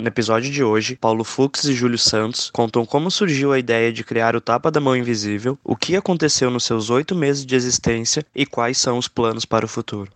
[0.00, 4.02] No episódio de hoje, Paulo Fux e Júlio Santos contam como surgiu a ideia de
[4.02, 8.24] criar o Tapa da Mão Invisível, o que aconteceu nos seus oito meses de existência
[8.34, 10.10] e quais são os planos para o futuro.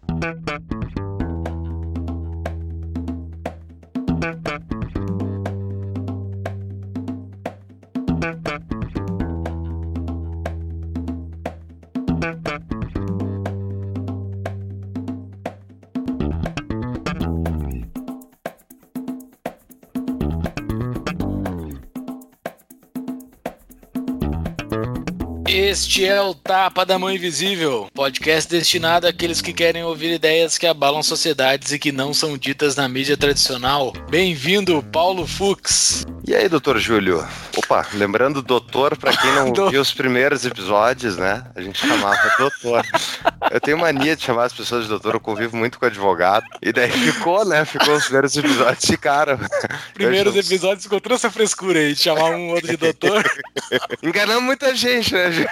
[25.86, 30.66] Este é o Tapa da Mão Invisível, podcast destinado àqueles que querem ouvir ideias que
[30.66, 33.92] abalam sociedades e que não são ditas na mídia tradicional.
[34.08, 36.06] Bem-vindo, Paulo Fux.
[36.26, 37.22] E aí, doutor Júlio?
[37.54, 41.44] Opa, lembrando doutor, para quem não viu os primeiros episódios, né?
[41.54, 42.82] A gente chamava doutor.
[43.50, 46.46] Eu tenho mania de chamar as pessoas de doutor, eu convivo muito com advogado.
[46.62, 47.66] E daí ficou, né?
[47.66, 49.38] Ficou os primeiros episódios ficaram.
[49.92, 53.22] Primeiros episódios ficou toda essa frescura aí de chamar um outro de doutor.
[54.02, 55.28] Enganamos muita gente, né?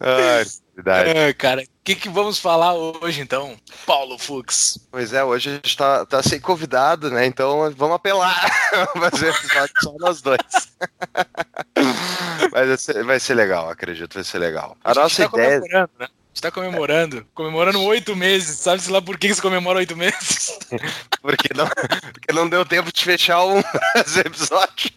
[0.00, 0.46] Ai,
[0.80, 1.10] verdade.
[1.10, 4.78] É, cara, o que, que vamos falar hoje então, Paulo Fux?
[4.90, 7.26] Pois é, hoje a gente tá, tá sem convidado, né?
[7.26, 8.50] Então vamos apelar.
[8.98, 10.40] fazer episódio só nós dois.
[12.52, 14.76] Mas vai ser, vai ser legal, acredito, vai ser legal.
[14.82, 15.60] A, a nossa tá ideia.
[15.98, 16.08] Né?
[16.30, 18.58] A gente tá comemorando, comemorando oito meses.
[18.60, 20.56] Sabe-se lá por que você comemora oito meses?
[21.20, 23.58] porque, não, porque não deu tempo de fechar um
[24.24, 24.92] episódio.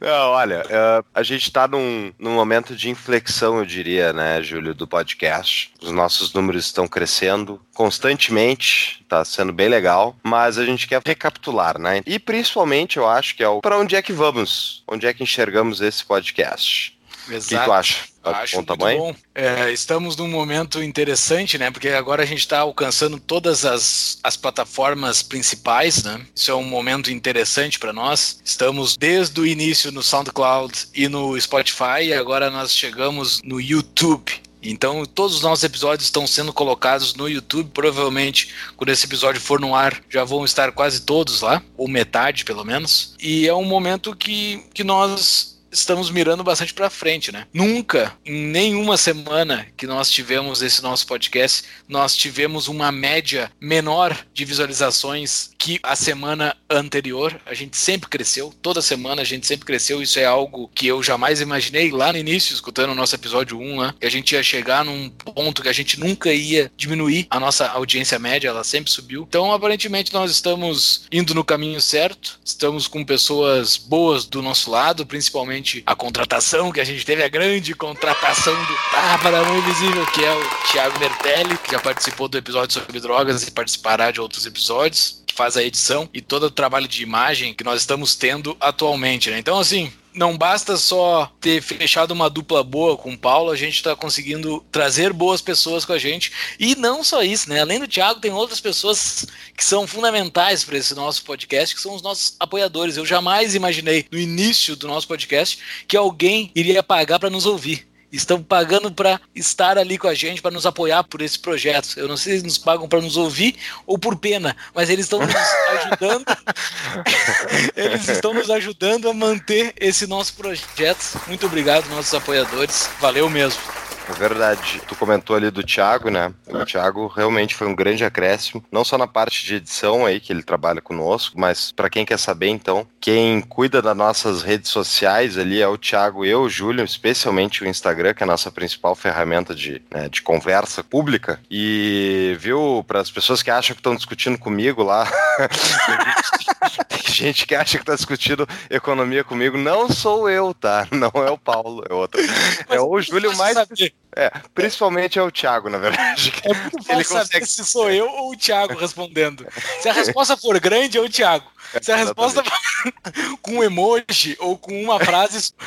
[0.00, 4.74] Não, olha, uh, a gente está num, num momento de inflexão, eu diria, né, Júlio,
[4.74, 5.72] do podcast.
[5.82, 11.78] Os nossos números estão crescendo constantemente, está sendo bem legal, mas a gente quer recapitular,
[11.78, 12.00] né?
[12.06, 14.82] E principalmente eu acho que é o para onde é que vamos?
[14.88, 16.97] Onde é que enxergamos esse podcast?
[17.30, 17.54] Exato.
[17.54, 18.08] O que tu acha?
[18.22, 18.98] Tá Acho bom tamanho?
[18.98, 19.14] Bom.
[19.34, 21.70] É, estamos num momento interessante, né?
[21.70, 26.20] Porque agora a gente está alcançando todas as, as plataformas principais, né?
[26.34, 28.40] Isso é um momento interessante para nós.
[28.44, 34.32] Estamos desde o início no SoundCloud e no Spotify, e agora nós chegamos no YouTube.
[34.62, 37.70] Então, todos os nossos episódios estão sendo colocados no YouTube.
[37.72, 42.44] Provavelmente, quando esse episódio for no ar, já vão estar quase todos lá, ou metade
[42.44, 43.14] pelo menos.
[43.20, 47.46] E é um momento que, que nós estamos mirando bastante para frente, né?
[47.52, 54.16] Nunca, em nenhuma semana que nós tivemos esse nosso podcast, nós tivemos uma média menor
[54.32, 57.40] de visualizações que a semana anterior.
[57.46, 60.02] A gente sempre cresceu, toda semana a gente sempre cresceu.
[60.02, 63.82] Isso é algo que eu jamais imaginei lá no início, escutando o nosso episódio 1,
[63.82, 63.94] né?
[64.00, 67.68] Que a gente ia chegar num ponto que a gente nunca ia diminuir a nossa
[67.68, 69.26] audiência média, ela sempre subiu.
[69.28, 75.06] Então, aparentemente, nós estamos indo no caminho certo, estamos com pessoas boas do nosso lado,
[75.06, 80.06] principalmente a contratação que a gente teve, a grande contratação do Tapa da Mão Invisível,
[80.06, 84.20] que é o Thiago Mertelli, que já participou do episódio sobre drogas e participará de
[84.20, 88.14] outros episódios, que faz a edição e todo o trabalho de imagem que nós estamos
[88.14, 89.38] tendo atualmente, né?
[89.38, 93.74] Então, assim, não basta só ter fechado uma dupla boa com o Paulo, a gente
[93.74, 96.32] está conseguindo trazer boas pessoas com a gente.
[96.58, 97.60] E não só isso, né?
[97.60, 99.26] Além do Thiago, tem outras pessoas
[99.56, 102.96] que são fundamentais para esse nosso podcast, que são os nossos apoiadores.
[102.96, 107.87] Eu jamais imaginei no início do nosso podcast que alguém iria pagar para nos ouvir
[108.12, 111.98] estão pagando para estar ali com a gente, para nos apoiar por esse projeto.
[111.98, 115.06] Eu não sei se eles nos pagam para nos ouvir ou por pena, mas eles
[115.06, 116.24] estão nos ajudando.
[117.76, 121.20] eles estão nos ajudando a manter esse nosso projeto.
[121.26, 122.88] Muito obrigado, nossos apoiadores.
[123.00, 123.87] Valeu mesmo.
[124.08, 124.80] É verdade.
[124.88, 126.32] Tu comentou ali do Thiago, né?
[126.46, 130.32] O Thiago realmente foi um grande acréscimo, não só na parte de edição aí, que
[130.32, 135.36] ele trabalha conosco, mas para quem quer saber, então, quem cuida das nossas redes sociais
[135.36, 138.50] ali é o Thiago e eu, o Júlio, especialmente o Instagram, que é a nossa
[138.50, 141.38] principal ferramenta de, né, de conversa pública.
[141.50, 145.06] E, viu, para as pessoas que acham que estão discutindo comigo lá,
[146.88, 150.86] tem gente que acha que está discutindo economia comigo, não sou eu, tá?
[150.90, 152.20] Não é o Paulo, é outro.
[152.68, 153.54] É o Júlio mais.
[153.54, 153.97] Saber.
[154.16, 156.32] É, principalmente é o Thiago, na verdade.
[156.42, 157.46] É muito fácil Ele consegue...
[157.46, 159.46] se sou eu ou o Thiago respondendo.
[159.80, 161.46] Se a resposta for grande, é o Thiago.
[161.80, 162.92] Se a resposta for
[163.42, 165.52] com um emoji ou com uma frase.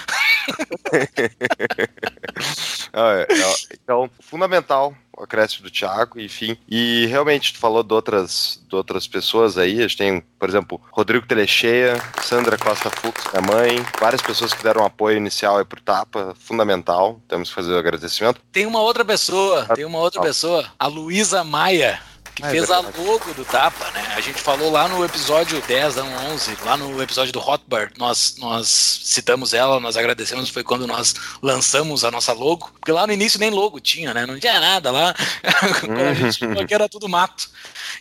[2.93, 6.57] É, é, então, fundamental o acréscimo do Thiago, enfim.
[6.67, 9.79] E realmente, tu falou de outras, de outras pessoas aí.
[9.79, 14.63] A gente tem, por exemplo, Rodrigo Telecheia, Sandra Costa Fux, minha mãe, várias pessoas que
[14.63, 17.19] deram apoio inicial aí pro Tapa, fundamental.
[17.27, 18.41] Temos que fazer o agradecimento.
[18.51, 21.99] Tem uma outra pessoa, tem uma outra pessoa, a Luísa Maia
[22.35, 22.87] que é fez verdade.
[22.97, 24.13] a logo do Tapa, né?
[24.15, 28.35] A gente falou lá no episódio 10, não 11, lá no episódio do Hotbar, nós,
[28.37, 28.67] nós
[29.03, 33.39] citamos ela, nós agradecemos, foi quando nós lançamos a nossa logo, porque lá no início
[33.39, 34.25] nem logo tinha, né?
[34.25, 35.13] Não tinha nada lá,
[35.81, 37.49] quando a gente tinha que era tudo mato.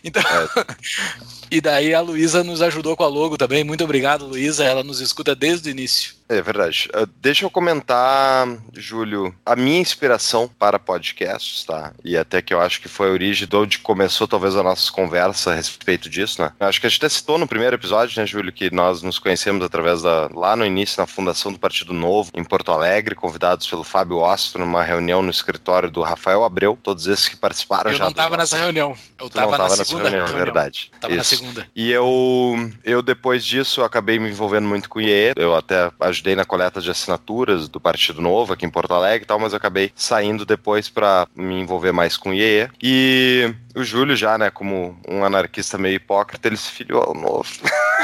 [0.03, 0.65] Então, é.
[1.51, 5.01] e daí a Luísa nos ajudou com a logo também, muito obrigado Luísa, ela nos
[5.01, 6.20] escuta desde o início.
[6.31, 6.87] É verdade.
[6.95, 11.91] Uh, deixa eu comentar, Júlio, a minha inspiração para podcasts, tá?
[12.05, 14.89] E até que eu acho que foi a origem de onde começou talvez a nossa
[14.89, 16.53] conversa a respeito disso, né?
[16.57, 19.19] Eu acho que a gente até citou no primeiro episódio, né, Júlio, que nós nos
[19.19, 23.67] conhecemos através da, lá no início, na fundação do Partido Novo, em Porto Alegre, convidados
[23.67, 27.97] pelo Fábio Ostro, numa reunião no escritório do Rafael Abreu, todos esses que participaram eu
[27.97, 28.03] já.
[28.03, 28.95] Eu não estava nessa reunião.
[29.19, 30.45] Eu estava na segunda reunião, reunião.
[30.45, 30.91] verdade.
[30.97, 31.67] Tava na segunda.
[31.75, 36.20] E eu, eu depois disso, acabei me envolvendo muito com o IE, eu até ajudei
[36.35, 39.57] na coleta de assinaturas do Partido Novo aqui em Porto Alegre e tal, mas eu
[39.57, 42.69] acabei saindo depois para me envolver mais com o IE.
[42.81, 47.49] E o Júlio já, né, como um anarquista meio hipócrita, ele se filiou ao Novo.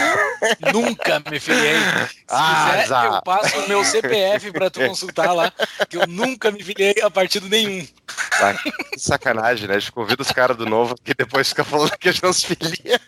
[0.74, 1.80] Nunca me filiei.
[1.80, 5.52] Se ah, quiser, eu passo o meu CPF para tu consultar lá,
[5.90, 7.88] que eu nunca me filiei a partido nenhum.
[8.34, 9.75] Ah, que sacanagem, né?
[9.75, 12.34] A gente convida os caras do Novo que depois fica falando que a gente não
[12.34, 13.00] se filia.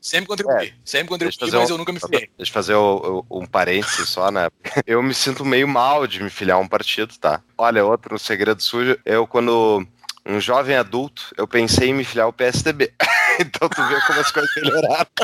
[0.00, 2.30] Sempre contribuí, é, sempre contribuí, mas um, eu nunca me filiei.
[2.36, 4.48] Deixa eu fazer o, um parênteses só, né?
[4.86, 7.42] Eu me sinto meio mal de me filiar a um partido, tá?
[7.58, 9.86] Olha, outro segredo sujo, eu quando
[10.26, 12.92] um jovem adulto, eu pensei em me filiar ao PSDB.
[13.38, 15.06] então tu vê como as coisas melhoraram.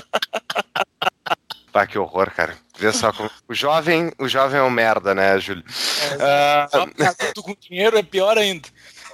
[1.72, 2.54] Pá, que horror, cara.
[2.78, 3.30] Vê só como...
[3.48, 5.64] O jovem, o jovem é um merda, né, Júlio?
[6.20, 7.08] É, uh...
[7.08, 8.68] adulto com dinheiro é pior ainda.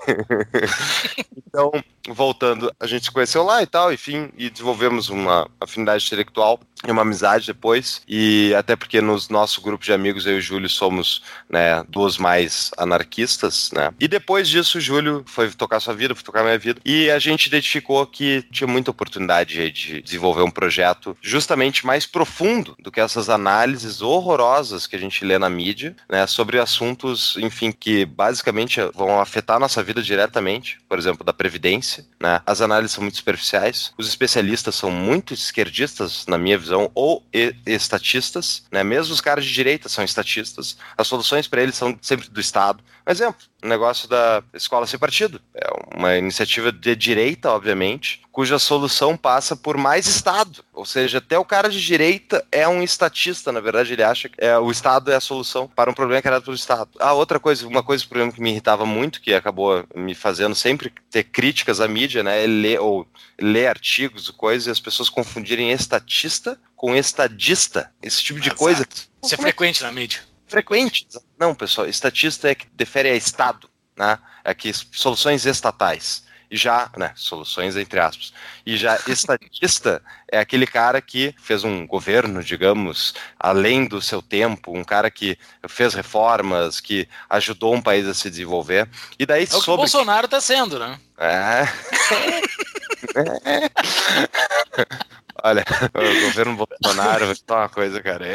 [1.47, 1.73] então,
[2.09, 6.91] voltando, a gente se conheceu lá e tal, enfim, e desenvolvemos uma afinidade intelectual e
[6.91, 8.03] uma amizade depois.
[8.09, 12.19] E até porque no nosso grupo de amigos, eu e o Júlio somos né, duas
[12.19, 13.93] mais anarquistas, né?
[13.99, 16.81] E depois disso, o Júlio foi tocar sua vida, foi tocar minha vida.
[16.85, 22.77] E a gente identificou que tinha muita oportunidade de desenvolver um projeto justamente mais profundo
[22.79, 26.27] do que essas análises horrorosas que a gente lê na mídia, né?
[26.27, 32.07] Sobre assuntos, enfim, que basicamente vão afetar a nossa vida diretamente, por exemplo, da Previdência,
[32.21, 32.41] né?
[32.47, 37.25] As análises são muito superficiais, os especialistas são muito esquerdistas, na minha visão, ou
[37.67, 38.83] estatistas, né?
[38.83, 42.83] Mesmo os caras de direita são estatistas, as soluções para eles são sempre do Estado.
[43.07, 45.41] Um exemplo, negócio da escola sem partido.
[45.55, 50.65] É uma iniciativa de direita, obviamente, cuja solução passa por mais Estado.
[50.73, 54.37] Ou seja, até o cara de direita é um estatista, na verdade, ele acha que
[54.39, 56.91] é, o Estado é a solução para um problema criado pelo Estado.
[57.01, 60.55] Ah, outra coisa, uma coisa, por exemplo, que me irritava muito, que acabou me fazendo
[60.55, 62.45] sempre ter críticas à mídia, né?
[62.45, 63.07] É ler, ou
[63.41, 67.91] ler artigos, coisas, e as pessoas confundirem estatista com estadista.
[68.01, 68.59] Esse tipo de Exato.
[68.59, 68.87] coisa.
[69.23, 71.07] Isso é frequente na mídia frequente.
[71.39, 74.19] Não, pessoal, estatista é que defere a Estado, né?
[74.45, 76.27] É que soluções estatais.
[76.51, 78.33] E já, né, soluções entre aspas.
[78.65, 84.77] E já estatista é aquele cara que fez um governo, digamos, além do seu tempo,
[84.77, 88.89] um cara que fez reformas, que ajudou um país a se desenvolver.
[89.19, 89.61] E daí é sobre...
[89.61, 90.99] o que o Bolsonaro está sendo, né?
[91.19, 91.65] É.
[95.43, 98.27] Olha, o governo Bolsonaro, falar uma coisa, cara.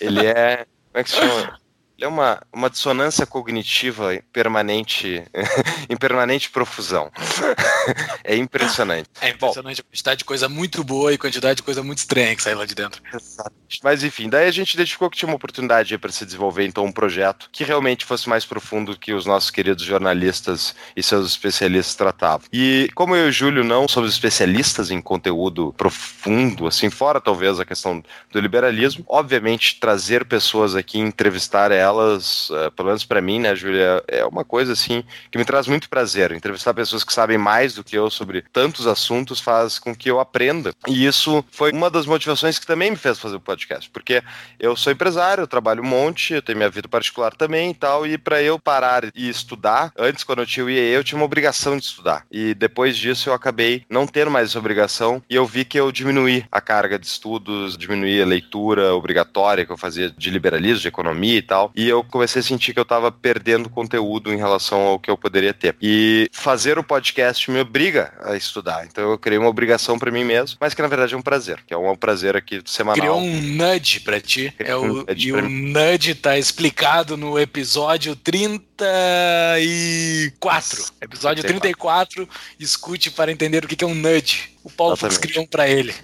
[0.00, 1.58] Ele é como é que se chama?
[1.98, 5.24] Ele é uma, uma dissonância cognitiva permanente,
[5.90, 7.10] em permanente profusão.
[8.24, 9.08] é impressionante.
[9.20, 12.34] É impressionante Bom, a quantidade de coisa muito boa e quantidade de coisa muito estranha
[12.34, 13.02] que sai lá de dentro.
[13.82, 16.92] Mas enfim, daí a gente identificou que tinha uma oportunidade para se desenvolver então um
[16.92, 22.46] projeto que realmente fosse mais profundo que os nossos queridos jornalistas e seus especialistas tratavam.
[22.52, 27.58] E como eu e o Júlio não somos especialistas em conteúdo profundo, assim, fora talvez
[27.58, 33.20] a questão do liberalismo, obviamente trazer pessoas aqui, entrevistar elas elas, uh, pelo menos para
[33.20, 36.32] mim, né, Júlia, é uma coisa assim que me traz muito prazer.
[36.32, 40.20] Entrevistar pessoas que sabem mais do que eu sobre tantos assuntos faz com que eu
[40.20, 40.72] aprenda.
[40.88, 44.22] E isso foi uma das motivações que também me fez fazer o podcast, porque
[44.58, 48.06] eu sou empresário, eu trabalho um monte, eu tenho minha vida particular também e tal,
[48.06, 51.24] e para eu parar e estudar, antes quando eu tinha o IE, eu tinha uma
[51.24, 52.24] obrigação de estudar.
[52.30, 55.90] E depois disso eu acabei não tendo mais essa obrigação e eu vi que eu
[55.92, 60.88] diminuí a carga de estudos, diminuí a leitura obrigatória que eu fazia de liberalismo, de
[60.88, 64.80] economia e tal e eu comecei a sentir que eu estava perdendo conteúdo em relação
[64.82, 65.76] ao que eu poderia ter.
[65.80, 68.86] E fazer o podcast me obriga a estudar.
[68.86, 71.60] Então eu criei uma obrigação para mim mesmo, mas que na verdade é um prazer,
[71.66, 73.00] que é um prazer aqui semanal.
[73.00, 74.52] Criou um nudge para ti.
[74.58, 78.14] É o, e o nudge tá explicado no episódio
[78.76, 80.84] 34.
[81.00, 82.28] Episódio 34,
[82.58, 84.52] escute para entender o que é um nudge.
[84.64, 85.94] O Paulo Fux criou um para ele.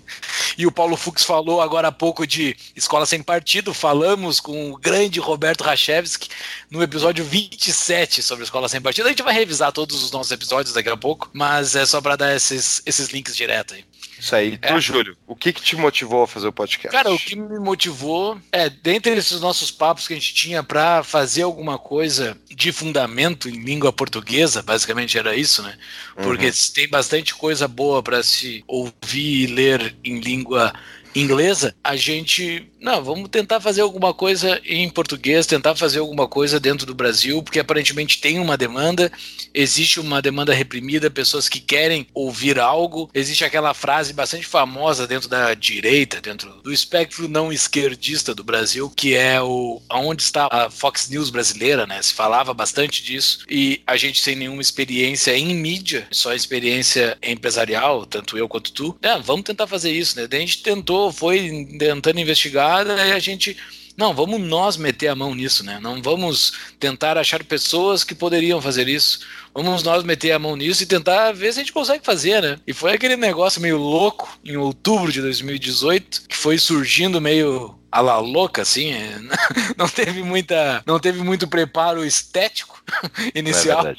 [0.59, 3.73] E o Paulo Fux falou agora há pouco de Escola Sem Partido.
[3.73, 6.29] Falamos com o grande Roberto Rachevski
[6.71, 9.07] no episódio 27 sobre Escola Sem Partido.
[9.07, 12.17] A gente vai revisar todos os nossos episódios daqui a pouco, mas é só para
[12.17, 13.85] dar esses, esses links direto aí.
[14.19, 14.59] Isso aí.
[14.59, 14.81] Tu, é.
[14.81, 16.91] Júlio, o que que te motivou a fazer o podcast?
[16.91, 21.03] Cara, o que me motivou é, dentre esses nossos papos que a gente tinha para
[21.03, 25.77] fazer alguma coisa de fundamento em língua portuguesa, basicamente era isso, né?
[26.17, 26.53] Porque uhum.
[26.75, 30.75] tem bastante coisa boa para se ouvir e ler em língua
[31.15, 36.59] inglesa, a gente não, vamos tentar fazer alguma coisa em português, tentar fazer alguma coisa
[36.59, 39.13] dentro do Brasil, porque aparentemente tem uma demanda,
[39.53, 43.11] existe uma demanda reprimida, pessoas que querem ouvir algo.
[43.13, 48.91] Existe aquela frase bastante famosa dentro da direita, dentro do espectro não esquerdista do Brasil,
[48.97, 52.01] que é o aonde está a Fox News brasileira, né?
[52.01, 58.07] Se falava bastante disso e a gente sem nenhuma experiência em mídia, só experiência empresarial,
[58.07, 58.97] tanto eu quanto tu.
[59.03, 60.27] É, vamos tentar fazer isso, né?
[60.27, 63.57] Daí a gente tentou, foi tentando investigar aí a gente
[63.97, 65.79] não, vamos nós meter a mão nisso, né?
[65.79, 69.21] Não vamos tentar achar pessoas que poderiam fazer isso.
[69.55, 72.59] Vamos nós meter a mão nisso e tentar ver se a gente consegue fazer, né?
[72.67, 78.01] E foi aquele negócio meio louco em outubro de 2018 que foi surgindo meio a
[78.01, 79.19] la louca, assim, é,
[79.77, 82.83] não teve muita, não teve muito preparo estético
[83.35, 83.97] inicial, é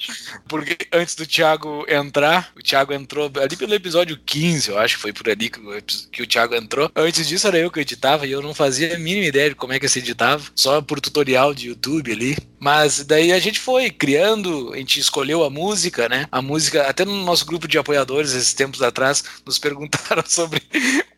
[0.47, 5.01] porque antes do Thiago entrar, o Thiago entrou ali pelo episódio 15, eu acho que
[5.01, 5.81] foi por ali que o,
[6.11, 6.91] que o Thiago entrou.
[6.95, 9.73] Antes disso era eu que editava e eu não fazia a mínima ideia de como
[9.73, 12.37] é que se editava, só por tutorial de YouTube ali.
[12.59, 16.27] Mas daí a gente foi criando, a gente escolheu a música, né?
[16.31, 20.61] A música, até no nosso grupo de apoiadores, esses tempos atrás, nos perguntaram sobre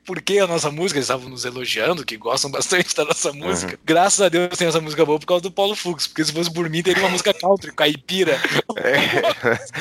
[0.05, 3.73] por que a nossa música, eles estavam nos elogiando, que gostam bastante da nossa música.
[3.73, 3.79] Uhum.
[3.85, 6.51] Graças a Deus tem essa música boa por causa do Paulo Fux, porque se fosse
[6.51, 8.39] por mim, teria uma música country, caipira.
[8.77, 9.63] É.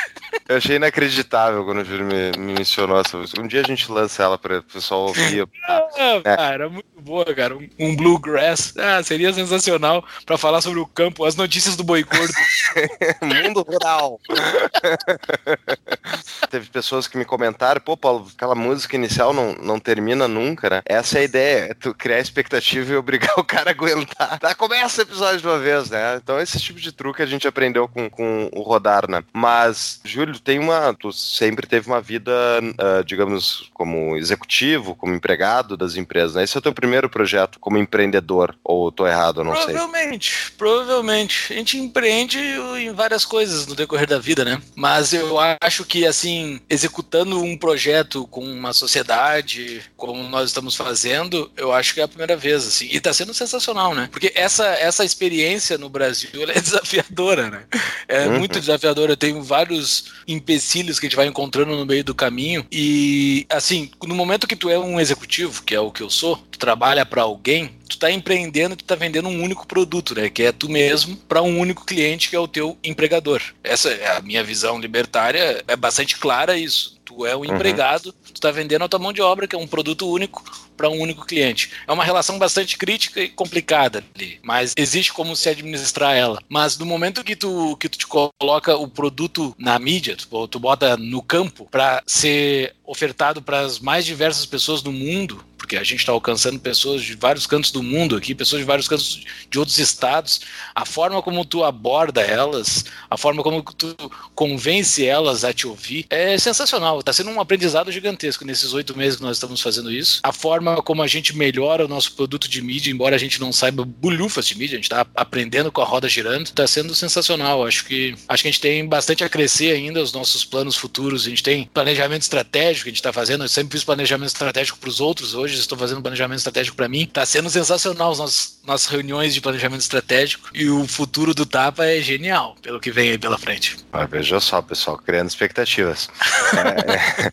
[0.50, 3.40] Eu achei inacreditável quando o Júlio me, me mencionou essa música.
[3.40, 5.48] Um dia a gente lança ela para o pessoal ouvir.
[5.68, 6.36] Ah, é.
[6.36, 7.56] Cara, muito boa, cara.
[7.56, 8.74] Um, um bluegrass.
[8.76, 12.32] Ah, seria sensacional para falar sobre o campo, as notícias do boi gordo.
[13.22, 14.20] Mundo rural.
[16.50, 20.82] Teve pessoas que me comentaram, pô, Paulo, aquela música inicial não, não termina nunca, né?
[20.84, 24.38] Essa é a ideia, é tu criar expectativa e obrigar o cara a aguentar.
[24.38, 26.16] Tá, começa o episódio de uma vez, né?
[26.16, 29.22] Então esse tipo de truque a gente aprendeu com, com o Rodar, né?
[29.32, 30.94] Mas, Júlio, tem uma.
[30.94, 36.44] Tu sempre teve uma vida, uh, digamos, como executivo, como empregado das empresas, né?
[36.44, 40.56] Esse é o teu primeiro projeto como empreendedor, ou tô errado, eu não provavelmente, sei.
[40.56, 41.52] Provavelmente, provavelmente.
[41.52, 44.60] A gente empreende em várias coisas no decorrer da vida, né?
[44.74, 51.50] Mas eu acho que, assim, executando um projeto com uma sociedade, como nós estamos fazendo,
[51.56, 52.88] eu acho que é a primeira vez, assim.
[52.90, 54.08] E tá sendo sensacional, né?
[54.10, 57.64] Porque essa, essa experiência no Brasil é desafiadora, né?
[58.08, 58.38] É uhum.
[58.38, 59.12] muito desafiadora.
[59.12, 62.66] Eu tenho vários empecilhos que a gente vai encontrando no meio do caminho.
[62.70, 66.36] E, assim, no momento que tu é um executivo, que é o que eu sou,
[66.50, 70.28] tu trabalha para alguém, tu tá empreendendo, tu tá vendendo um único produto, né?
[70.28, 73.42] Que é tu mesmo para um único cliente que é o teu empregador.
[73.62, 76.98] Essa é a minha visão libertária, é bastante clara isso.
[77.04, 77.44] Tu é um uhum.
[77.46, 80.88] empregado, tu tá vendendo a tua mão de obra, que é um produto único para
[80.88, 81.70] um único cliente.
[81.86, 86.42] É uma relação bastante crítica e complicada ali, mas existe como se administrar ela.
[86.48, 90.58] Mas no momento que tu, que tu te coloca o produto na mídia, tu, tu
[90.58, 95.84] bota no campo para ser ofertado para as mais diversas pessoas do mundo, porque a
[95.84, 99.58] gente está alcançando pessoas de vários cantos do mundo aqui, pessoas de vários cantos de
[99.58, 100.40] outros estados.
[100.74, 103.94] A forma como tu aborda elas, a forma como tu
[104.34, 106.98] convence elas a te ouvir, é sensacional.
[106.98, 110.18] Está sendo um aprendizado gigantesco nesses oito meses que nós estamos fazendo isso.
[110.24, 113.52] A forma como a gente melhora o nosso produto de mídia, embora a gente não
[113.52, 117.66] saiba bulhufas de mídia, a gente está aprendendo com a roda girando, está sendo sensacional.
[117.66, 121.26] Acho que acho que a gente tem bastante a crescer ainda os nossos planos futuros.
[121.26, 123.44] A gente tem planejamento estratégico que a gente está fazendo.
[123.44, 125.34] Eu sempre fiz planejamento estratégico para os outros.
[125.34, 127.02] Hoje estou fazendo planejamento estratégico para mim.
[127.02, 131.84] Está sendo sensacional as nossas, nossas reuniões de planejamento estratégico e o futuro do Tapa
[131.84, 133.76] é genial, pelo que vem aí pela frente.
[133.92, 136.08] Ah, veja só, pessoal, criando expectativas.
[136.54, 137.30] é,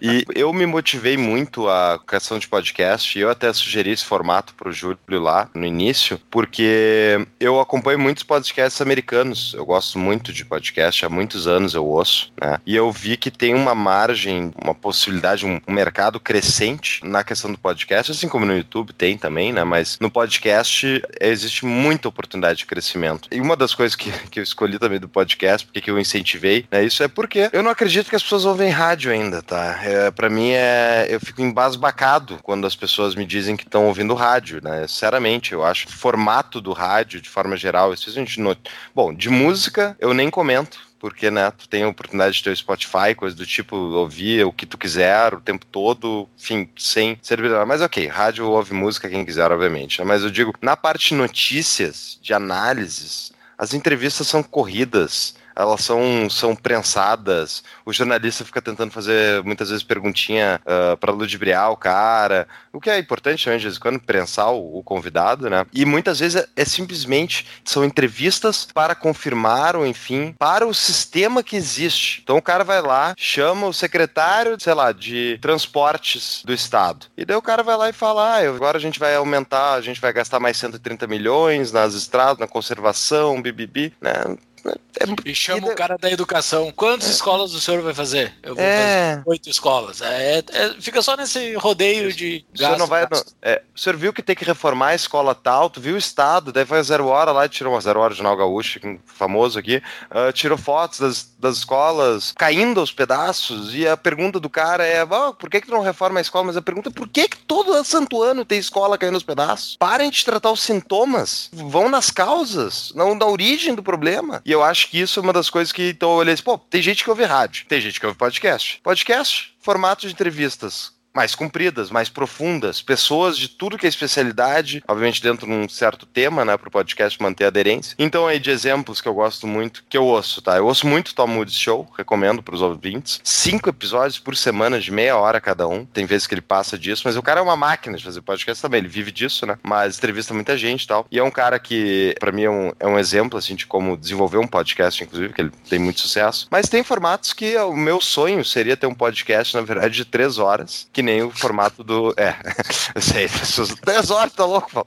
[0.00, 4.54] e eu me motivei muito a criação de podcast e eu até sugeri esse formato
[4.54, 9.54] para o Júlio lá no início, porque eu acompanho muitos podcasts americanos.
[9.54, 12.58] Eu gosto muito de podcast, há muitos anos eu ouço, né?
[12.66, 17.52] E eu vi que tem uma margem, uma possibilidade, um, um mercado crescente na questão
[17.52, 19.62] do podcast, assim como no YouTube tem também, né?
[19.64, 20.79] Mas no podcast
[21.20, 23.28] existe muita oportunidade de crescimento.
[23.30, 26.66] E uma das coisas que, que eu escolhi também do podcast, porque que eu incentivei,
[26.70, 26.84] né?
[26.84, 29.80] Isso é porque eu não acredito que as pessoas ouvem rádio ainda, tá?
[29.82, 31.06] É, para mim é.
[31.08, 34.86] Eu fico embasbacado quando as pessoas me dizem que estão ouvindo rádio, né?
[34.86, 38.56] Sinceramente, eu acho o formato do rádio, de forma geral, especialmente no.
[38.94, 42.56] Bom, de música eu nem comento porque, né, tu tem a oportunidade de ter o
[42.56, 47.40] Spotify, coisa do tipo, ouvir o que tu quiser o tempo todo, enfim, sem ser
[47.66, 49.98] Mas ok, rádio ouve música quem quiser, obviamente.
[49.98, 50.04] Né?
[50.04, 56.54] Mas eu digo, na parte notícias, de análises, as entrevistas são corridas elas são, são
[56.56, 57.62] prensadas.
[57.84, 62.80] O jornalista fica tentando fazer muitas vezes perguntinha uh, ah, para ludibriar o cara, o
[62.80, 65.66] que é importante também, de vez em quando, prensar o, o convidado, né?
[65.72, 71.42] E muitas vezes é, é, simplesmente são entrevistas para confirmar, ou enfim, para o sistema
[71.42, 72.20] que existe.
[72.22, 77.06] Então o cara vai lá, chama o secretário, sei lá, de transportes do estado.
[77.16, 79.80] E daí o cara vai lá e fala: ah, agora a gente vai aumentar, a
[79.80, 84.36] gente vai gastar mais 130 milhões nas estradas, na conservação, bibibi, né?
[84.68, 86.72] É, e chama o cara da educação.
[86.72, 87.12] Quantas é.
[87.12, 88.34] escolas o senhor vai fazer?
[88.42, 89.16] Eu vou é.
[89.16, 90.00] fazer oito escolas.
[90.02, 92.54] É, é, fica só nesse rodeio de gasto.
[92.54, 95.34] O senhor, não vai, não, é, o senhor viu que tem que reformar a escola
[95.34, 98.00] tal, tu viu o estado, daí foi a Zero Hora lá e tirou uma Zero
[98.00, 103.74] Hora de Nau Gaúcho, famoso aqui, uh, tirou fotos das, das escolas caindo aos pedaços,
[103.74, 106.44] e a pergunta do cara é, oh, por que que tu não reforma a escola?
[106.44, 109.76] Mas a pergunta é, por que que todo santo ano tem escola caindo aos pedaços?
[109.76, 114.42] Parem de tratar os sintomas, vão nas causas, não na origem do problema.
[114.50, 116.58] E eu acho que isso é uma das coisas que então eu olhei assim, pô,
[116.58, 118.80] tem gente que ouve rádio, tem gente que ouve podcast.
[118.82, 125.22] Podcast, formato de entrevistas mais compridas, mais profundas, pessoas de tudo que é especialidade, obviamente
[125.22, 127.94] dentro de um certo tema, né, para o podcast manter aderência.
[127.98, 130.56] Então aí de exemplos que eu gosto muito, que eu ouço, tá?
[130.56, 133.20] Eu ouço muito Tom Woods Show, recomendo para os ouvintes.
[133.24, 135.84] Cinco episódios por semana de meia hora cada um.
[135.84, 138.62] Tem vezes que ele passa disso, mas o cara é uma máquina de fazer podcast
[138.62, 139.58] também, ele vive disso, né?
[139.62, 141.06] Mas entrevista muita gente e tal.
[141.10, 143.96] E é um cara que, para mim, é um, é um exemplo, assim, de como
[143.96, 146.46] desenvolver um podcast, inclusive, que ele tem muito sucesso.
[146.50, 150.38] Mas tem formatos que o meu sonho seria ter um podcast, na verdade, de três
[150.38, 152.14] horas, que que nem o formato do.
[152.14, 152.36] É,
[153.00, 153.74] eu.
[153.76, 154.84] Três horas, tá louco, pô.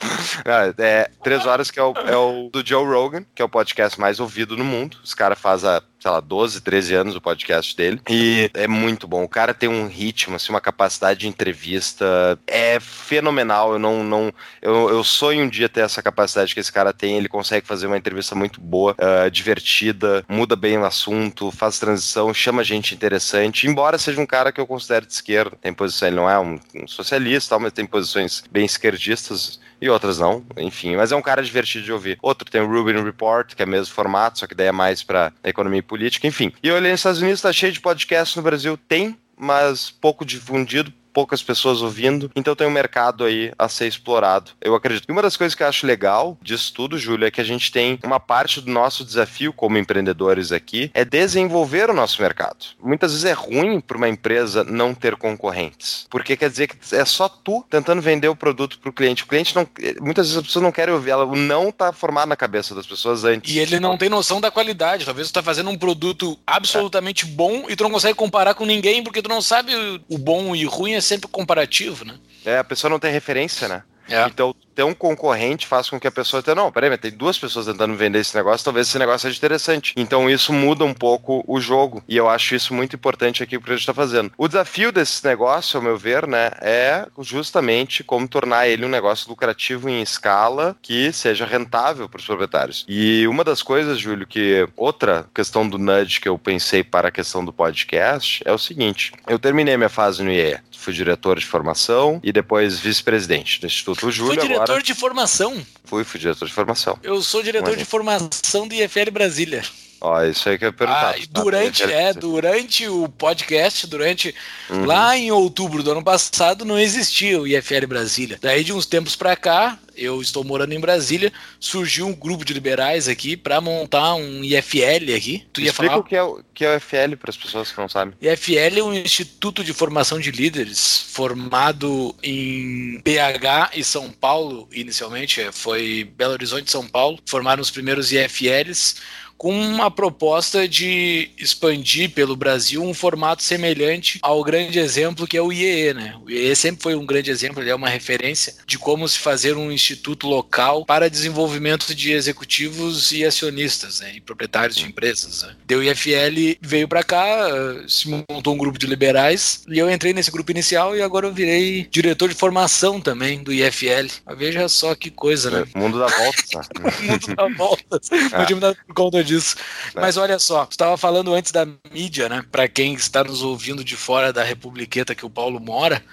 [0.78, 4.00] É, três horas que é o, é o do Joe Rogan, que é o podcast
[4.00, 4.98] mais ouvido no mundo.
[5.04, 8.02] Os caras fazem a sei lá, 12, 13 anos o podcast dele.
[8.10, 9.24] E é muito bom.
[9.24, 12.38] O cara tem um ritmo, assim, uma capacidade de entrevista.
[12.46, 13.72] É fenomenal.
[13.72, 14.04] Eu não.
[14.04, 17.16] não eu, eu sonho um dia ter essa capacidade que esse cara tem.
[17.16, 22.34] Ele consegue fazer uma entrevista muito boa, uh, divertida, muda bem o assunto, faz transição,
[22.34, 23.66] chama gente interessante.
[23.66, 25.56] Embora seja um cara que eu considero de esquerda.
[25.62, 30.18] Tem posição, ele não é um, um socialista, mas tem posições bem esquerdistas e outras
[30.18, 32.18] não, enfim, mas é um cara divertido de ouvir.
[32.22, 35.34] Outro tem o Rubin Report, que é mesmo formato, só que daí é mais para
[35.44, 36.54] economia e política, enfim.
[36.64, 40.24] E eu olhei nos Estados Unidos, tá cheio de podcast no Brasil, tem, mas pouco
[40.24, 44.52] difundido, poucas pessoas ouvindo, então tem um mercado aí a ser explorado.
[44.60, 45.06] Eu acredito.
[45.08, 47.72] E uma das coisas que eu acho legal disso tudo, Júlio, é que a gente
[47.72, 52.66] tem uma parte do nosso desafio como empreendedores aqui é desenvolver o nosso mercado.
[52.82, 57.06] Muitas vezes é ruim para uma empresa não ter concorrentes, porque quer dizer que é
[57.06, 59.24] só tu tentando vender o produto para o cliente.
[59.24, 59.68] O cliente não,
[60.02, 63.24] muitas vezes as pessoas não querem ouvir, ela, não está formado na cabeça das pessoas
[63.24, 63.54] antes.
[63.54, 65.06] E ele não tem noção da qualidade.
[65.06, 67.28] Talvez tu está fazendo um produto absolutamente é.
[67.28, 69.74] bom e tu não consegue comparar com ninguém porque tu não sabe
[70.10, 72.18] o bom e ruim é sempre comparativo, né?
[72.46, 73.84] É, a pessoa não tem referência, né?
[74.10, 74.26] É.
[74.26, 77.38] Então, ter um concorrente faz com que a pessoa tenha, não, peraí, mas tem duas
[77.38, 79.94] pessoas tentando vender esse negócio, talvez esse negócio seja interessante.
[79.96, 82.04] Então isso muda um pouco o jogo.
[82.08, 84.32] E eu acho isso muito importante aqui o que a gente está fazendo.
[84.38, 89.30] O desafio desse negócio, ao meu ver, né, é justamente como tornar ele um negócio
[89.30, 92.86] lucrativo em escala que seja rentável para os proprietários.
[92.88, 97.12] E uma das coisas, Júlio, que outra questão do nudge que eu pensei para a
[97.12, 101.46] questão do podcast é o seguinte: eu terminei minha fase no IE, fui diretor de
[101.46, 104.36] formação e depois vice-presidente do Instituto Júlio.
[104.36, 104.84] Foi diretor agora...
[104.84, 105.66] de formação?
[105.86, 106.98] Fui, fui diretor de formação.
[107.04, 109.64] Eu sou diretor de formação do IFL Brasília.
[110.04, 111.16] Ó, isso aí que eu ia perguntar.
[111.16, 114.36] Ah, durante, é, durante o podcast, durante
[114.70, 114.84] uhum.
[114.84, 118.38] lá em outubro do ano passado, não existia o IFL Brasília.
[118.42, 122.54] Daí de uns tempos para cá, eu estou morando em Brasília, surgiu um grupo de
[122.54, 125.46] liberais aqui para montar um IFL aqui.
[125.54, 126.02] Tu ia Explica falar?
[126.02, 128.14] o que é o, que é o IFL para as pessoas que não sabem.
[128.22, 135.40] IFL é um instituto de formação de líderes formado em BH e São Paulo inicialmente,
[135.40, 138.96] é, foi Belo Horizonte e São Paulo, formaram os primeiros IFLs
[139.38, 145.42] com uma proposta de expandir pelo Brasil um formato semelhante ao grande exemplo que é
[145.42, 146.16] o IEE, né?
[146.24, 149.58] O IEE sempre foi um grande exemplo, ele é uma referência de como se fazer
[149.58, 154.14] um instituto local para desenvolvimento de executivos e acionistas, né?
[154.16, 155.44] E proprietários de empresas.
[155.44, 155.56] Né?
[155.66, 157.48] Deu IFL veio para cá,
[157.88, 161.34] se montou um grupo de liberais e eu entrei nesse grupo inicial e agora eu
[161.34, 164.08] virei diretor de formação também do IFL.
[164.26, 165.66] Mas veja só que coisa, né?
[165.76, 166.62] O mundo dá volta.
[166.80, 168.00] o mundo dá volta.
[168.32, 168.38] É.
[168.38, 169.56] Não tinha por conta cima disso.
[169.96, 170.02] É.
[170.02, 172.44] Mas olha só, estava falando antes da mídia, né?
[172.52, 176.04] Para quem está nos ouvindo de fora da republiqueta que o Paulo mora,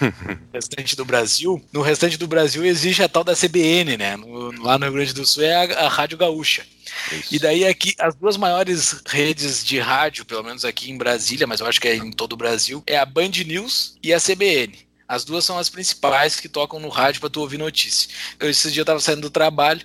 [0.00, 0.12] no
[0.54, 4.16] restante do Brasil, no restante do Brasil existe a tal da CBN, né?
[4.16, 6.64] No, lá no Rio Grande do Sul é a, a Rádio Gaúcha.
[7.12, 7.34] Isso.
[7.34, 11.60] E daí aqui, as duas maiores redes de rádio, pelo menos aqui em Brasília, mas
[11.60, 14.88] eu acho que é em todo o Brasil, é a Band News e a CBN.
[15.06, 18.10] As duas são as principais que tocam no rádio para tu ouvir notícia.
[18.38, 19.80] Eu, esses dias eu tava saindo do trabalho,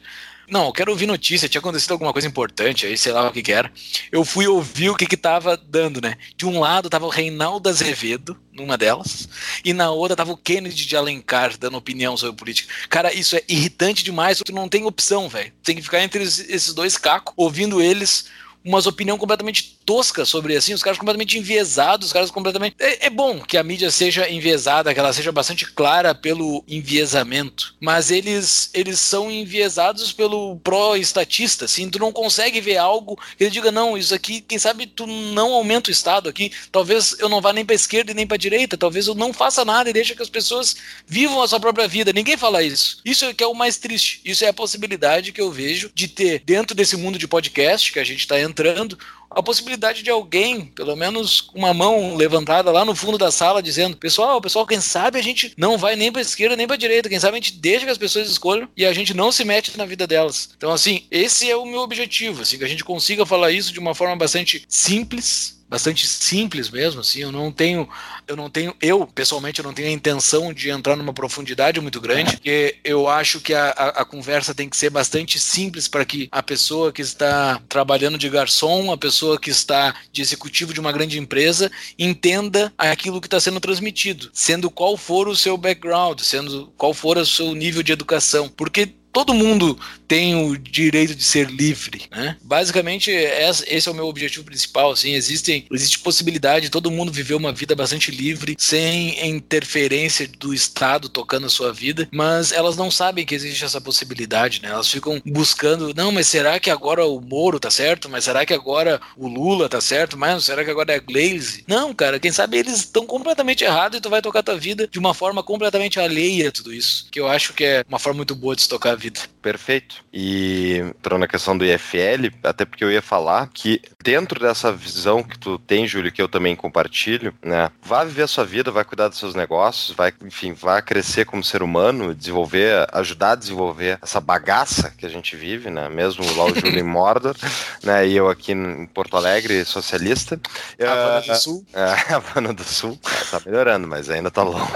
[0.50, 3.42] não, eu quero ouvir notícia, tinha acontecido alguma coisa importante aí, sei lá o que
[3.42, 3.72] que era.
[4.12, 6.18] Eu fui ouvir o que que tava dando, né?
[6.36, 9.28] De um lado tava o Reinaldo Azevedo, numa delas,
[9.64, 12.74] e na outra tava o Kennedy de Alencar dando opinião sobre política.
[12.90, 15.52] Cara, isso é irritante demais, tu não tem opção, velho.
[15.64, 18.26] Tem que ficar entre esses dois cacos, ouvindo eles
[18.64, 22.76] umas opiniões completamente toscas sobre assim, os caras completamente enviesados, os caras completamente.
[22.80, 27.76] É, é, bom que a mídia seja enviesada, que ela seja bastante clara pelo enviesamento,
[27.80, 33.52] mas eles eles são enviesados pelo pró-estatista, assim, tu não consegue ver algo que ele
[33.52, 37.42] diga, não, isso aqui, quem sabe tu não aumenta o Estado aqui, talvez eu não
[37.42, 40.16] vá nem para esquerda e nem para direita, talvez eu não faça nada e deixe
[40.16, 42.14] que as pessoas vivam a sua própria vida.
[42.14, 43.00] Ninguém fala isso.
[43.06, 44.22] Isso é que é o mais triste.
[44.26, 48.00] Isso é a possibilidade que eu vejo de ter dentro desse mundo de podcast que
[48.00, 48.98] a gente está entrando,
[49.36, 53.98] a possibilidade de alguém, pelo menos uma mão levantada lá no fundo da sala, dizendo:
[53.98, 57.20] Pessoal, pessoal, quem sabe a gente não vai nem para esquerda nem para direita, quem
[57.20, 59.86] sabe a gente deixa que as pessoas escolham e a gente não se mete na
[59.86, 60.50] vida delas.
[60.56, 63.80] Então, assim, esse é o meu objetivo, assim, que a gente consiga falar isso de
[63.80, 67.88] uma forma bastante simples, bastante simples mesmo, assim, eu não tenho,
[68.28, 72.00] eu não tenho, eu pessoalmente eu não tenho a intenção de entrar numa profundidade muito
[72.00, 76.06] grande, porque eu acho que a, a, a conversa tem que ser bastante simples para
[76.06, 80.80] que a pessoa que está trabalhando de garçom, a pessoa que está de executivo de
[80.80, 86.20] uma grande empresa, entenda aquilo que está sendo transmitido, sendo qual for o seu background,
[86.20, 91.24] sendo qual for o seu nível de educação, porque todo mundo tem o direito de
[91.24, 92.36] ser livre, né?
[92.42, 97.36] Basicamente, esse é o meu objetivo principal, assim, existem, existe possibilidade de todo mundo viver
[97.36, 102.90] uma vida bastante livre, sem interferência do Estado tocando a sua vida, mas elas não
[102.90, 104.70] sabem que existe essa possibilidade, né?
[104.70, 108.10] Elas ficam buscando, não, mas será que agora o Moro tá certo?
[108.10, 110.18] Mas será que agora o Lula tá certo?
[110.18, 111.64] Mas será que agora é a Glaze?
[111.68, 114.98] Não, cara, quem sabe eles estão completamente errados e tu vai tocar tua vida de
[114.98, 118.34] uma forma completamente alheia a tudo isso, que eu acho que é uma forma muito
[118.34, 119.03] boa de se tocar a.
[119.44, 120.06] Perfeito.
[120.14, 125.22] E entrou na questão do IFL, até porque eu ia falar que dentro dessa visão
[125.22, 127.70] que tu tem, Júlio, que eu também compartilho, né?
[127.82, 131.44] Vá viver a sua vida, vai cuidar dos seus negócios, vai, enfim, vai crescer como
[131.44, 135.90] ser humano, desenvolver, ajudar a desenvolver essa bagaça que a gente vive, né?
[135.90, 137.36] Mesmo lá o Júlio em Mordor,
[137.84, 138.08] né?
[138.08, 140.40] E eu aqui em Porto Alegre, socialista.
[140.80, 141.66] Havana uh, do Sul.
[141.74, 142.98] É, Havana do Sul.
[143.30, 144.72] Tá melhorando, mas ainda tá longe.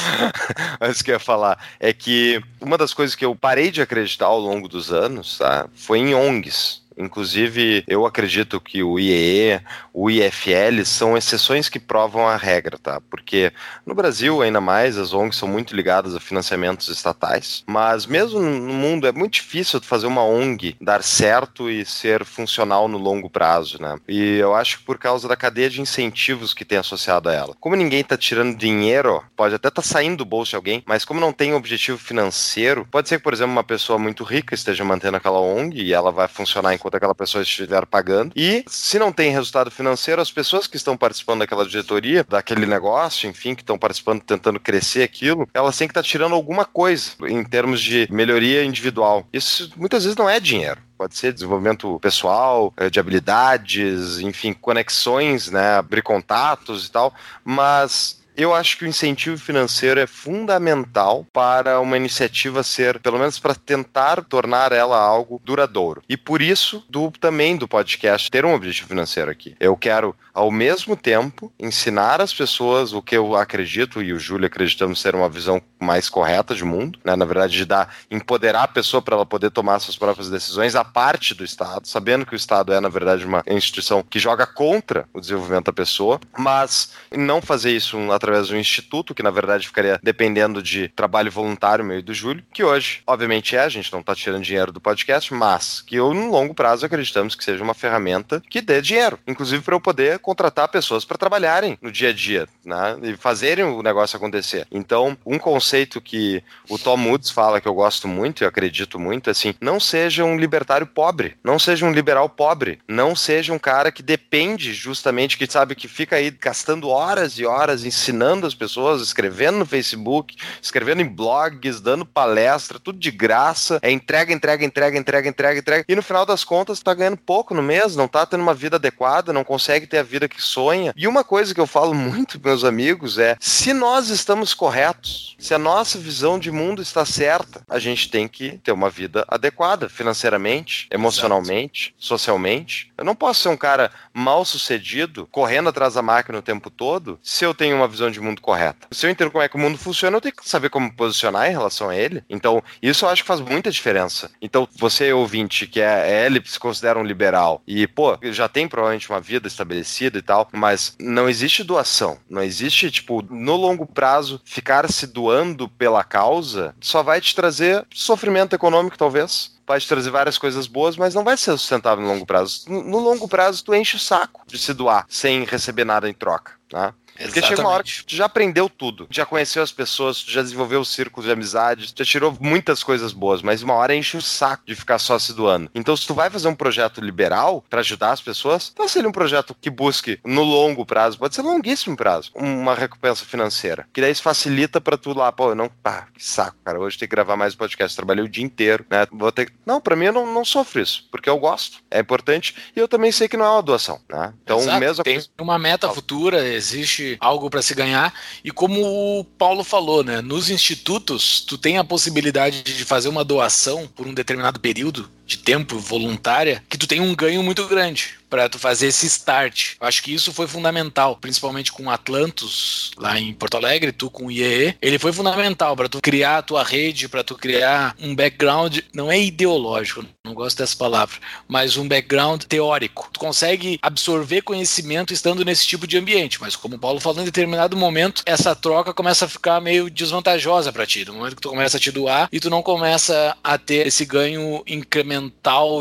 [0.80, 3.82] mas o que eu ia falar é que uma das coisas que eu parei de
[3.82, 6.80] acreditar ao longo dos anos tá, foi em ONGs.
[6.96, 9.60] Inclusive, eu acredito que o IEE,
[9.92, 13.00] o IFL são exceções que provam a regra, tá?
[13.10, 13.52] Porque
[13.84, 18.72] no Brasil, ainda mais, as ONGs são muito ligadas a financiamentos estatais, mas mesmo no
[18.74, 23.80] mundo é muito difícil fazer uma ONG dar certo e ser funcional no longo prazo,
[23.80, 23.96] né?
[24.08, 27.56] E eu acho que por causa da cadeia de incentivos que tem associado a ela.
[27.60, 31.20] Como ninguém tá tirando dinheiro, pode até tá saindo do bolso de alguém, mas como
[31.20, 35.16] não tem objetivo financeiro, pode ser que, por exemplo, uma pessoa muito rica esteja mantendo
[35.16, 38.32] aquela ONG e ela vai funcionar enquanto aquela pessoa estiver pagando.
[38.34, 43.30] E se não tem resultado financeiro, as pessoas que estão participando daquela diretoria, daquele negócio,
[43.30, 47.44] enfim, que estão participando, tentando crescer aquilo, elas têm que estar tirando alguma coisa em
[47.44, 49.26] termos de melhoria individual.
[49.32, 55.50] Isso muitas vezes não é dinheiro pode ser desenvolvimento pessoal, eh, de habilidades, enfim, conexões,
[55.50, 57.12] né, abrir contatos e tal,
[57.44, 63.38] mas eu acho que o incentivo financeiro é fundamental para uma iniciativa ser, pelo menos
[63.38, 66.02] para tentar tornar ela algo duradouro.
[66.08, 69.54] E por isso, do também do podcast ter um objetivo financeiro aqui.
[69.60, 74.46] Eu quero, ao mesmo tempo, ensinar as pessoas o que eu acredito e o Júlio
[74.46, 77.16] acreditamos ser uma visão mais correta de mundo, né?
[77.16, 80.84] na verdade, de dar, empoderar a pessoa para ela poder tomar suas próprias decisões, a
[80.84, 85.06] parte do Estado, sabendo que o Estado é, na verdade, uma instituição que joga contra
[85.12, 89.66] o desenvolvimento da pessoa, mas não fazer isso através de um instituto, que na verdade
[89.66, 94.00] ficaria dependendo de trabalho voluntário meio do Júlio, que hoje, obviamente, é, a gente não
[94.00, 97.74] está tirando dinheiro do podcast, mas que eu, no longo prazo, acreditamos que seja uma
[97.74, 102.12] ferramenta que dê dinheiro, inclusive para eu poder contratar pessoas para trabalharem no dia a
[102.12, 102.96] dia, né?
[103.02, 104.66] E fazerem o negócio acontecer.
[104.70, 109.28] Então, um conceito que o Tom Woods fala que eu gosto muito e acredito muito,
[109.28, 113.58] é assim, não seja um libertário pobre, não seja um liberal pobre, não seja um
[113.58, 118.46] cara que depende justamente, que sabe que fica aí gastando horas e horas ensinando ensinando
[118.46, 123.78] as pessoas, escrevendo no Facebook, escrevendo em blogs, dando palestra, tudo de graça.
[123.82, 125.84] É entrega, entrega, entrega, entrega, entrega, entrega.
[125.88, 128.76] E no final das contas, tá ganhando pouco no mês, não tá tendo uma vida
[128.76, 130.92] adequada, não consegue ter a vida que sonha.
[130.94, 135.34] E uma coisa que eu falo muito para meus amigos é: se nós estamos corretos,
[135.38, 139.24] se a nossa visão de mundo está certa, a gente tem que ter uma vida
[139.26, 142.06] adequada financeiramente, emocionalmente, Exato.
[142.06, 142.92] socialmente.
[142.98, 147.18] Eu não posso ser um cara mal sucedido, correndo atrás da máquina o tempo todo,
[147.22, 148.86] se eu tenho uma visão de mundo correta.
[148.90, 151.48] Se eu entendo como é que o mundo funciona, eu tenho que saber como posicionar
[151.48, 152.22] em relação a ele.
[152.28, 154.30] Então, isso eu acho que faz muita diferença.
[154.40, 158.68] Então, você ouvinte que é, é ele se considera um liberal e, pô, já tem
[158.68, 162.18] provavelmente uma vida estabelecida e tal, mas não existe doação.
[162.28, 167.86] Não existe, tipo, no longo prazo, ficar se doando pela causa só vai te trazer
[167.92, 172.26] sofrimento econômico, talvez pode trazer várias coisas boas, mas não vai ser sustentável no longo
[172.26, 172.64] prazo.
[172.68, 176.52] No, longo prazo, tu enche o saco de se doar sem receber nada em troca.
[176.72, 176.92] Né?
[177.12, 177.48] Porque Exatamente.
[177.48, 180.80] chega uma hora que tu já aprendeu tudo, já conheceu as pessoas, tu já desenvolveu
[180.80, 184.64] o círculo de amizades, já tirou muitas coisas boas, mas uma hora enche o saco
[184.66, 185.70] de ficar só se doando.
[185.74, 189.12] Então, se tu vai fazer um projeto liberal para ajudar as pessoas, então seria um
[189.12, 193.86] projeto que busque no longo prazo, pode ser longuíssimo prazo, uma recompensa financeira.
[193.92, 197.08] Que daí isso facilita para tu lá, pô, não, pá, que saco, cara, hoje tem
[197.08, 199.06] que gravar mais podcast, trabalhei o dia inteiro, né?
[199.12, 202.54] Vou ter Não, para mim eu não, não sofro isso, porque eu gosto, é importante
[202.74, 204.32] e eu também sei que não é uma doação, né?
[204.42, 204.80] Então, Exato.
[204.80, 208.12] mesmo tem uma meta futura, existe algo para se ganhar.
[208.44, 208.80] E como
[209.20, 214.06] o Paulo falou, né, nos institutos, tu tem a possibilidade de fazer uma doação por
[214.06, 218.58] um determinado período de tempo voluntária, que tu tem um ganho muito grande para tu
[218.58, 219.74] fazer esse start.
[219.78, 224.26] Eu acho que isso foi fundamental, principalmente com Atlantos lá em Porto Alegre, tu com
[224.26, 224.74] o IEE.
[224.80, 229.12] Ele foi fundamental para tu criar a tua rede, para tu criar um background, não
[229.12, 233.10] é ideológico, não gosto dessa palavra, mas um background teórico.
[233.12, 237.26] Tu consegue absorver conhecimento estando nesse tipo de ambiente, mas como o Paulo falou, em
[237.26, 241.04] determinado momento essa troca começa a ficar meio desvantajosa para ti.
[241.04, 244.06] No momento que tu começa a te doar e tu não começa a ter esse
[244.06, 245.21] ganho incremental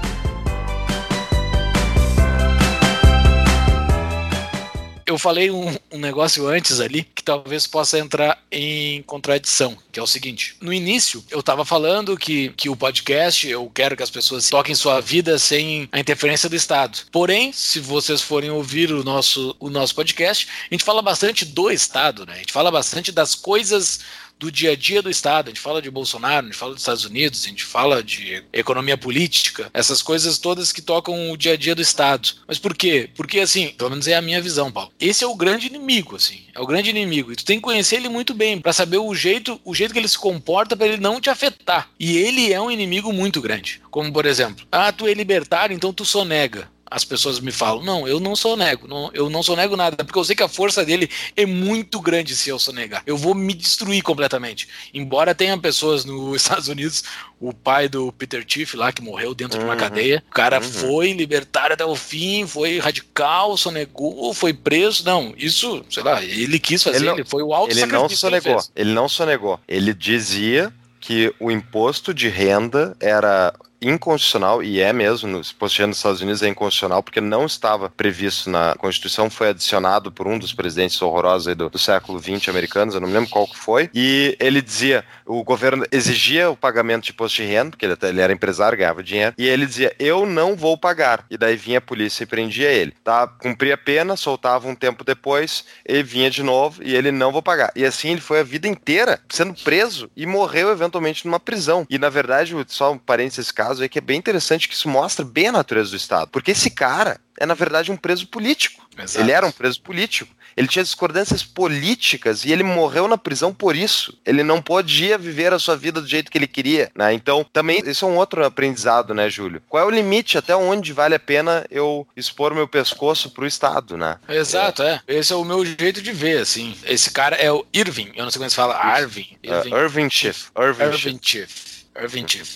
[5.09, 10.03] eu falei um, um, negócio antes ali que talvez possa entrar em contradição, que é
[10.03, 14.11] o seguinte: no início eu estava falando que, que o podcast eu quero que as
[14.11, 16.99] pessoas toquem sua vida sem a interferência do Estado.
[17.11, 21.71] Porém, se vocês forem ouvir o nosso, o nosso podcast, a gente fala bastante do
[21.71, 22.35] Estado, né?
[22.35, 24.01] A gente fala bastante das coisas
[24.39, 25.47] do dia a dia do Estado.
[25.47, 28.43] A gente fala de Bolsonaro, a gente fala dos Estados Unidos, a gente fala de
[28.53, 32.31] economia política, essas coisas todas que tocam o dia a dia do Estado.
[32.47, 33.11] Mas por quê?
[33.15, 34.93] Porque, assim, pelo menos é a minha visão, Paulo.
[35.01, 36.43] Esse é o grande inimigo, assim.
[36.55, 37.33] É o grande inimigo.
[37.33, 39.99] E tu tem que conhecer ele muito bem para saber o jeito, o jeito que
[39.99, 41.91] ele se comporta para ele não te afetar.
[41.99, 43.81] E ele é um inimigo muito grande.
[43.91, 48.07] Como, por exemplo, ah, tu é libertário, então tu sonega as pessoas me falam, não,
[48.09, 50.49] eu não sou nego, não, eu não sou nego nada, porque eu sei que a
[50.49, 53.03] força dele é muito grande se eu sonegar.
[53.07, 54.69] Eu vou me destruir completamente.
[54.93, 57.05] Embora tenha pessoas nos Estados Unidos,
[57.41, 59.65] o pai do Peter Tiff lá, que morreu dentro uhum.
[59.65, 59.81] de uma uhum.
[59.81, 60.63] cadeia, o cara uhum.
[60.63, 65.05] foi libertário até o fim, foi radical, sonegou, foi preso.
[65.05, 68.09] Não, isso, sei lá, ele quis fazer, ele, não, ele foi o alto Ele não
[68.09, 69.61] sonegou, ele não sonegou.
[69.69, 75.97] Ele dizia que o imposto de renda era inconstitucional, e é mesmo, de renda nos
[75.99, 80.53] Estados Unidos é inconstitucional, porque não estava previsto na Constituição, foi adicionado por um dos
[80.53, 84.37] presidentes horrorosos do, do, século XX americanos, eu não me lembro qual que foi, e
[84.41, 88.33] ele dizia, o governo exigia o pagamento de imposto de renda, porque ele, ele era
[88.33, 92.25] empresário, ganhava dinheiro, e ele dizia, eu não vou pagar, e daí vinha a polícia
[92.25, 93.27] e prendia ele, tá?
[93.27, 97.43] Cumpria a pena, soltava um tempo depois, ele vinha de novo, e ele não vou
[97.43, 97.73] pagar.
[97.75, 101.87] E assim ele foi a vida inteira sendo preso e morreu eventualmente numa prisão.
[101.89, 105.25] E na verdade, só um parênteses, caso aí que é bem interessante, que isso mostra
[105.25, 106.31] bem a natureza do Estado.
[106.31, 108.87] Porque esse cara é, na verdade, um preso político.
[108.99, 109.25] Exato.
[109.25, 110.35] Ele era um preso político.
[110.57, 114.19] Ele tinha discordâncias políticas e ele morreu na prisão por isso.
[114.27, 117.13] Ele não podia viver a sua vida do jeito que ele queria, né?
[117.13, 119.63] Então, também, isso é um outro aprendizado, né, Júlio?
[119.69, 123.97] Qual é o limite até onde vale a pena eu expor meu pescoço pro Estado,
[123.97, 124.19] né?
[124.29, 125.01] Exato, é.
[125.07, 125.19] é.
[125.19, 126.77] Esse é o meu jeito de ver, assim.
[126.85, 129.39] Esse cara é o Irving, eu não sei como se fala, Arvin.
[129.45, 130.51] Irving, uh, Irving Schiff.
[130.59, 131.53] Irving, Irving Schiff.
[131.53, 131.78] Schiff.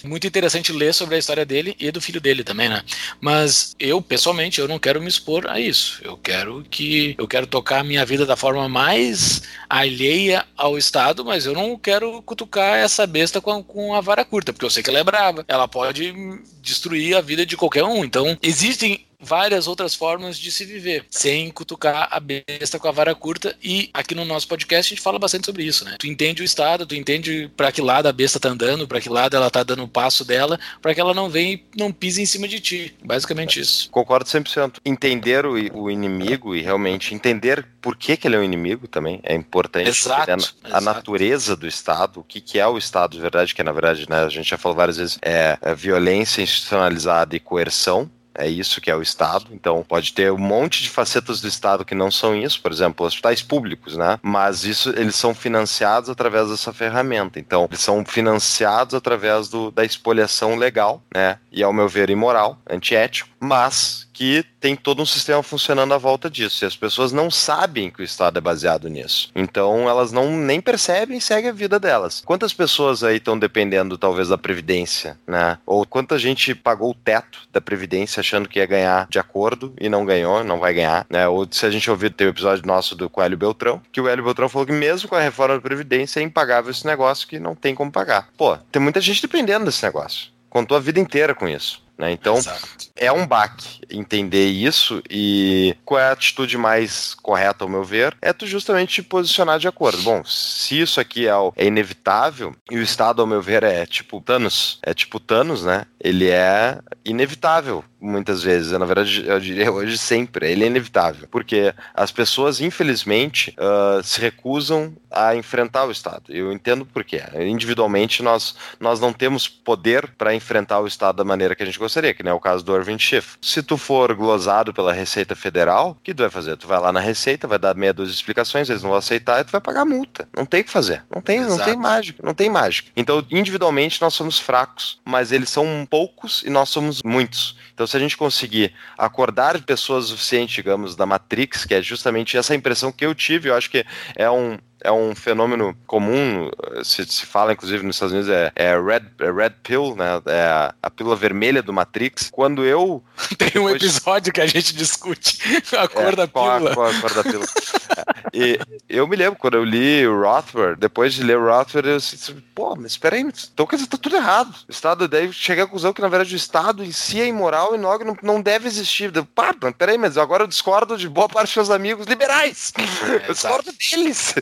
[0.06, 2.82] Muito interessante ler sobre a história dele e do filho dele também, né?
[3.20, 6.00] Mas eu, pessoalmente, eu não quero me expor a isso.
[6.04, 11.24] Eu quero que eu quero tocar a minha vida da forma mais alheia ao Estado,
[11.24, 14.82] mas eu não quero cutucar essa besta com, com a vara curta, porque eu sei
[14.82, 15.44] que ela é brava.
[15.48, 16.14] Ela pode
[16.60, 18.04] destruir a vida de qualquer um.
[18.04, 23.14] Então, existem várias outras formas de se viver, sem cutucar a besta com a vara
[23.14, 23.56] curta.
[23.62, 25.96] E aqui no nosso podcast a gente fala bastante sobre isso, né?
[25.98, 29.08] Tu entende o estado, tu entende para que lado a besta tá andando, para que
[29.08, 32.20] lado ela tá dando o passo dela, para que ela não venha e não pise
[32.20, 32.96] em cima de ti.
[33.04, 33.88] Basicamente isso.
[33.90, 34.76] Concordo 100%.
[34.84, 39.20] Entender o, o inimigo e realmente entender por que, que ele é um inimigo também
[39.22, 39.88] é importante.
[39.88, 40.56] Exato, a, exato.
[40.64, 43.72] a, natureza do Estado, o que, que é o Estado de verdade, que é, na
[43.72, 48.48] verdade, né, a gente já falou várias vezes, é, é violência institucionalizada e coerção é
[48.48, 49.46] isso que é o Estado.
[49.52, 53.06] Então, pode ter um monte de facetas do Estado que não são isso, por exemplo,
[53.06, 54.18] hospitais públicos, né?
[54.22, 57.38] Mas isso eles são financiados através dessa ferramenta.
[57.38, 61.38] Então, eles são financiados através do, da expoliação legal, né?
[61.50, 66.30] E ao meu ver imoral, antiético, mas que tem todo um sistema funcionando à volta
[66.30, 66.64] disso.
[66.64, 69.32] E as pessoas não sabem que o Estado é baseado nisso.
[69.34, 72.22] Então elas não nem percebem e seguem a vida delas.
[72.24, 75.58] Quantas pessoas aí estão dependendo, talvez, da Previdência, né?
[75.66, 79.88] Ou quanta gente pagou o teto da Previdência achando que ia ganhar de acordo e
[79.88, 81.26] não ganhou, não vai ganhar, né?
[81.26, 84.24] Ou se a gente ouvir ter o episódio nosso do Coelho Beltrão, que o Hélio
[84.24, 87.56] Beltrão falou que mesmo com a reforma da Previdência é impagável esse negócio que não
[87.56, 88.28] tem como pagar.
[88.36, 90.30] Pô, tem muita gente dependendo desse negócio.
[90.48, 91.82] Contou a vida inteira com isso.
[91.96, 92.12] Né?
[92.12, 92.66] Então, Exato.
[92.96, 98.16] é um baque entender isso e qual é a atitude mais correta, ao meu ver,
[98.20, 100.02] é tu justamente te posicionar de acordo.
[100.02, 104.20] Bom, se isso aqui é, é inevitável, e o Estado, ao meu ver, é tipo
[104.20, 105.86] Thanos, é tipo Thanos, né?
[106.00, 111.72] Ele é inevitável muitas vezes, na verdade eu diria hoje sempre, ele é inevitável, porque
[111.94, 116.24] as pessoas infelizmente uh, se recusam a enfrentar o Estado.
[116.28, 117.22] Eu entendo por quê.
[117.46, 121.78] Individualmente nós, nós não temos poder para enfrentar o Estado da maneira que a gente
[121.82, 123.36] gostaria, que nem é o caso do Irving Schiff.
[123.42, 126.56] Se tu for glosado pela Receita Federal, o que tu vai fazer?
[126.56, 129.40] Tu vai lá na Receita, vai dar meia dúzia de explicações, eles não vão aceitar
[129.40, 130.28] e tu vai pagar multa.
[130.34, 131.04] Não tem o que fazer.
[131.14, 132.90] Não tem, não tem mágica, não tem mágica.
[132.96, 137.56] Então, individualmente nós somos fracos, mas eles são poucos e nós somos muitos.
[137.74, 142.36] Então, se a gente conseguir acordar pessoas o suficiente, digamos, da Matrix, que é justamente
[142.36, 146.50] essa impressão que eu tive, eu acho que é um, é um fenômeno comum,
[146.82, 150.20] se, se fala inclusive nos Estados Unidos, é, é red, é red pill, né?
[150.26, 152.28] É a, a pílula vermelha do Matrix.
[152.30, 153.02] Quando eu.
[153.38, 155.38] Tem um episódio que a gente discute
[155.76, 156.30] a cor é, da pílula.
[156.30, 157.46] Qual a, qual a cor da pílula.
[158.32, 161.98] e eu me lembro, quando eu li o Rothbard, depois de ler o Rothbard, eu
[161.98, 164.54] disse, pô, mas espera aí, então quer dizer, tá tudo errado.
[164.68, 167.74] O Estado deve chegar à conclusão que, na verdade, o Estado em si é imoral
[167.74, 169.14] e logo não, não deve existir.
[169.14, 172.72] Eu, Pá, peraí, mas agora eu discordo de boa parte dos meus amigos liberais.
[172.78, 174.34] É, eu discordo deles.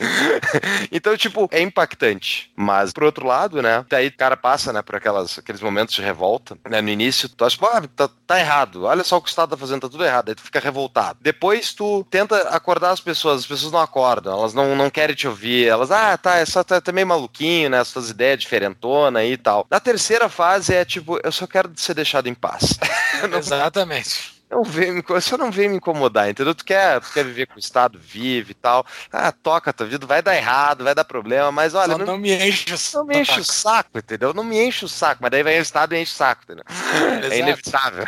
[0.93, 2.51] então, tipo, é impactante.
[2.57, 6.03] Mas, por outro lado, né, daí o cara passa, né, por aquelas, aqueles momentos de
[6.03, 9.31] revolta, né, no início, tu acha, ah, tá, tá errado, olha só o que o
[9.31, 11.19] Estado tá fazendo, tá tudo errado, aí tu fica revoltado.
[11.21, 15.27] Depois tu tenta acordar as pessoas, as pessoas não acordam, elas não, não querem te
[15.27, 19.25] ouvir, elas, ah, tá, é só tá, tá meio maluquinho, né, as suas ideias diferentona
[19.25, 19.67] e tal.
[19.71, 22.79] Na terceira fase é tipo, eu só quero ser deixado em paz.
[23.37, 26.55] Exatamente não vem, só não vem me incomodar, entendeu?
[26.55, 28.85] Tu quer, tu quer viver com o Estado, vive e tal.
[29.13, 31.97] Ah, toca a tua vida, vai dar errado, vai dar problema, mas olha.
[31.97, 34.35] não, não, me enche o Não me enche o saco, entendeu?
[34.35, 36.65] Não me enche o saco, mas daí vai o Estado e enche o saco, entendeu?
[37.31, 38.05] É inevitável.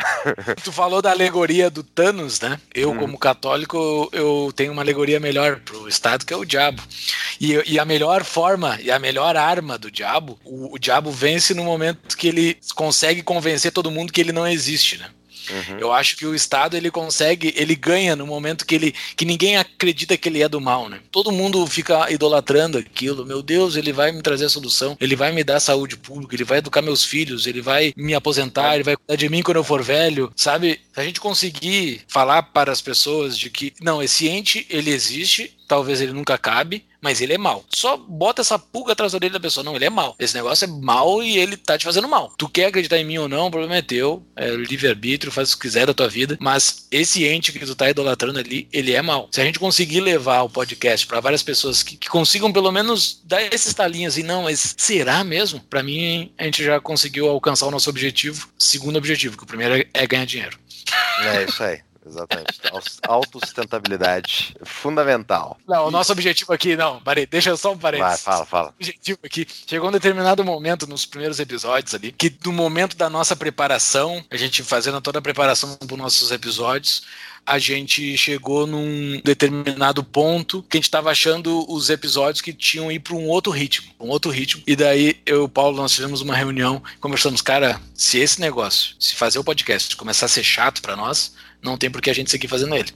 [0.63, 2.59] Tu falou da alegoria do Thanos, né?
[2.73, 2.97] Eu, hum.
[2.97, 6.81] como católico, eu tenho uma alegoria melhor pro Estado, que é o diabo.
[7.39, 11.53] E, e a melhor forma e a melhor arma do diabo, o, o diabo vence
[11.53, 15.09] no momento que ele consegue convencer todo mundo que ele não existe, né?
[15.49, 15.79] Uhum.
[15.79, 19.57] Eu acho que o Estado ele consegue, ele ganha no momento que ele que ninguém
[19.57, 20.99] acredita que ele é do mal, né?
[21.11, 23.25] Todo mundo fica idolatrando aquilo.
[23.25, 26.43] Meu Deus, ele vai me trazer a solução, ele vai me dar saúde pública, ele
[26.43, 29.63] vai educar meus filhos, ele vai me aposentar, ele vai cuidar de mim quando eu
[29.63, 30.79] for velho, sabe?
[30.93, 35.53] Se a gente conseguir falar para as pessoas de que não, esse ente ele existe,
[35.73, 37.65] talvez ele nunca acabe, mas ele é mal.
[37.67, 39.63] Só bota essa pulga atrás da orelha da pessoa.
[39.63, 40.15] Não, ele é mal.
[40.19, 42.31] Esse negócio é mal e ele tá te fazendo mal.
[42.37, 44.23] Tu quer acreditar em mim ou não, o problema é teu.
[44.35, 46.37] É livre-arbítrio, faz o que quiser da tua vida.
[46.39, 49.29] Mas esse ente que tu tá idolatrando ali, ele é mal.
[49.31, 53.19] Se a gente conseguir levar o podcast para várias pessoas que, que, consigam pelo menos
[53.25, 55.59] dar esses talinhos e não, mas será mesmo?
[55.59, 58.47] Para mim, a gente já conseguiu alcançar o nosso objetivo.
[58.59, 60.55] Segundo objetivo, que o primeiro é ganhar dinheiro.
[61.23, 61.79] É isso aí.
[62.05, 62.59] Exatamente.
[63.07, 64.55] Autossustentabilidade.
[64.63, 65.57] Fundamental.
[65.67, 68.23] Não, o nosso objetivo aqui, não, parei, deixa só um parênteses.
[68.23, 68.67] Vai, fala, fala.
[68.67, 73.09] O objetivo aqui, chegou um determinado momento nos primeiros episódios ali, que no momento da
[73.09, 77.03] nossa preparação, a gente fazendo toda a preparação para os nossos episódios,
[77.45, 82.91] a gente chegou num determinado ponto que a gente estava achando os episódios que tinham
[82.91, 84.63] ir para um outro ritmo, um outro ritmo.
[84.65, 88.95] E daí eu e o Paulo nós fizemos uma reunião, conversamos, cara, se esse negócio,
[88.99, 91.33] se fazer o podcast começar a ser chato para nós,
[91.63, 92.91] não tem por que a gente seguir fazendo ele.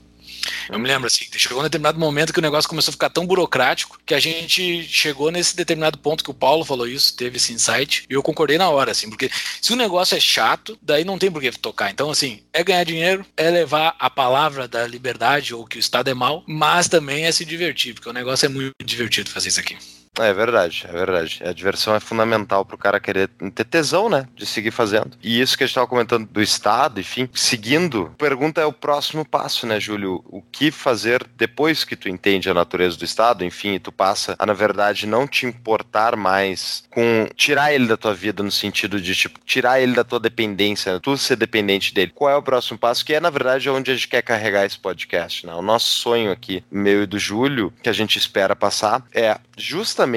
[0.70, 3.26] Eu me lembro assim, chegou um determinado momento que o negócio começou a ficar tão
[3.26, 7.52] burocrático que a gente chegou nesse determinado ponto que o Paulo falou isso, teve esse
[7.52, 11.18] insight, e eu concordei na hora, assim, porque se o negócio é chato, daí não
[11.18, 11.90] tem por que tocar.
[11.90, 16.08] Então, assim, é ganhar dinheiro, é levar a palavra da liberdade ou que o Estado
[16.08, 19.60] é mal, mas também é se divertir, porque o negócio é muito divertido fazer isso
[19.60, 19.76] aqui.
[20.18, 21.40] É verdade, é verdade.
[21.44, 24.26] A diversão é fundamental pro cara querer ter tesão, né?
[24.34, 25.12] De seguir fazendo.
[25.22, 29.24] E isso que a gente tava comentando do Estado, enfim, seguindo, pergunta é o próximo
[29.24, 30.24] passo, né, Júlio?
[30.28, 34.34] O que fazer depois que tu entende a natureza do Estado, enfim, e tu passa
[34.38, 39.00] a, na verdade, não te importar mais com tirar ele da tua vida no sentido
[39.00, 41.00] de, tipo, tirar ele da tua dependência, né?
[41.02, 42.12] tu ser dependente dele.
[42.14, 43.04] Qual é o próximo passo?
[43.04, 45.54] Que é, na verdade, onde a gente quer carregar esse podcast, né?
[45.54, 50.07] O nosso sonho aqui, meu e do Júlio, que a gente espera passar, é justamente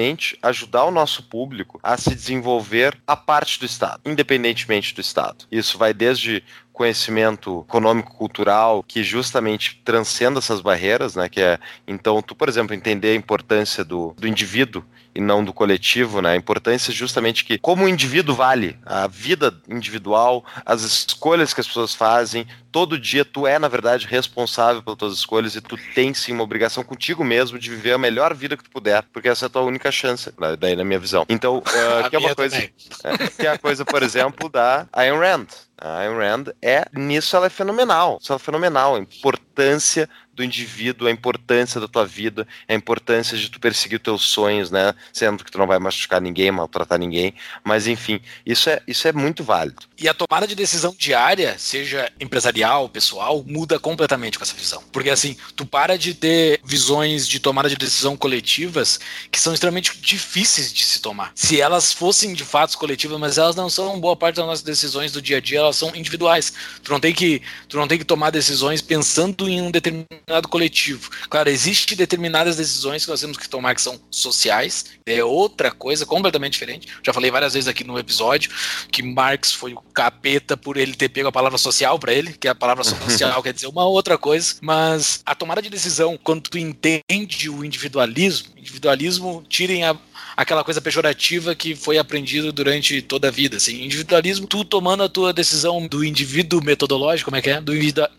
[0.42, 5.44] ajudar o nosso público a se desenvolver a parte do Estado, independentemente do Estado.
[5.50, 11.28] Isso vai desde conhecimento econômico-cultural que justamente transcenda essas barreiras, né?
[11.28, 15.52] Que é, então, tu, por exemplo, entender a importância do, do indivíduo e não do
[15.52, 16.32] coletivo, né?
[16.32, 21.66] A importância justamente que como o indivíduo vale, a vida individual, as escolhas que as
[21.66, 26.14] pessoas fazem, todo dia tu é, na verdade, responsável pelas tuas escolhas e tu tem
[26.14, 29.44] sim uma obrigação contigo mesmo de viver a melhor vida que tu puder, porque essa
[29.44, 30.56] é a tua única chance, né?
[30.56, 31.26] daí na minha visão.
[31.28, 32.56] Então, uh, que é uma coisa,
[33.04, 35.46] é, que é a coisa, por exemplo, da Ayn Rand.
[35.84, 41.08] A Ayn Rand é nisso ela é fenomenal, isso é fenomenal, a importância do indivíduo,
[41.08, 44.94] a importância da tua vida, a importância de tu perseguir os teus sonhos, né?
[45.12, 49.12] Sendo que tu não vai machucar ninguém, maltratar ninguém, mas enfim, isso é, isso é
[49.12, 49.82] muito válido.
[49.98, 54.82] E a tomada de decisão diária, seja empresarial, pessoal, muda completamente com essa visão.
[54.90, 58.98] Porque assim, tu para de ter visões de tomada de decisão coletivas
[59.30, 61.32] que são extremamente difíceis de se tomar.
[61.34, 65.12] Se elas fossem de fato coletivas, mas elas não são boa parte das nossas decisões
[65.12, 66.52] do dia a dia, elas são individuais.
[66.82, 70.48] Tu não tem que, tu não tem que tomar decisões pensando em um determinado determinado
[70.48, 71.10] coletivo.
[71.28, 76.06] Claro, existem determinadas decisões que nós temos que tomar que são sociais, é outra coisa
[76.06, 76.88] completamente diferente.
[77.02, 78.50] Já falei várias vezes aqui no episódio
[78.90, 82.48] que Marx foi o capeta por ele ter pego a palavra social para ele, que
[82.48, 86.58] a palavra social quer dizer uma outra coisa, mas a tomada de decisão, quando tu
[86.58, 89.96] entende o individualismo, individualismo, tirem a
[90.36, 93.56] aquela coisa pejorativa que foi aprendido durante toda a vida.
[93.56, 97.60] Assim, individualismo, tu tomando a tua decisão do indivíduo metodológico, como é que é?
[97.60, 97.74] Do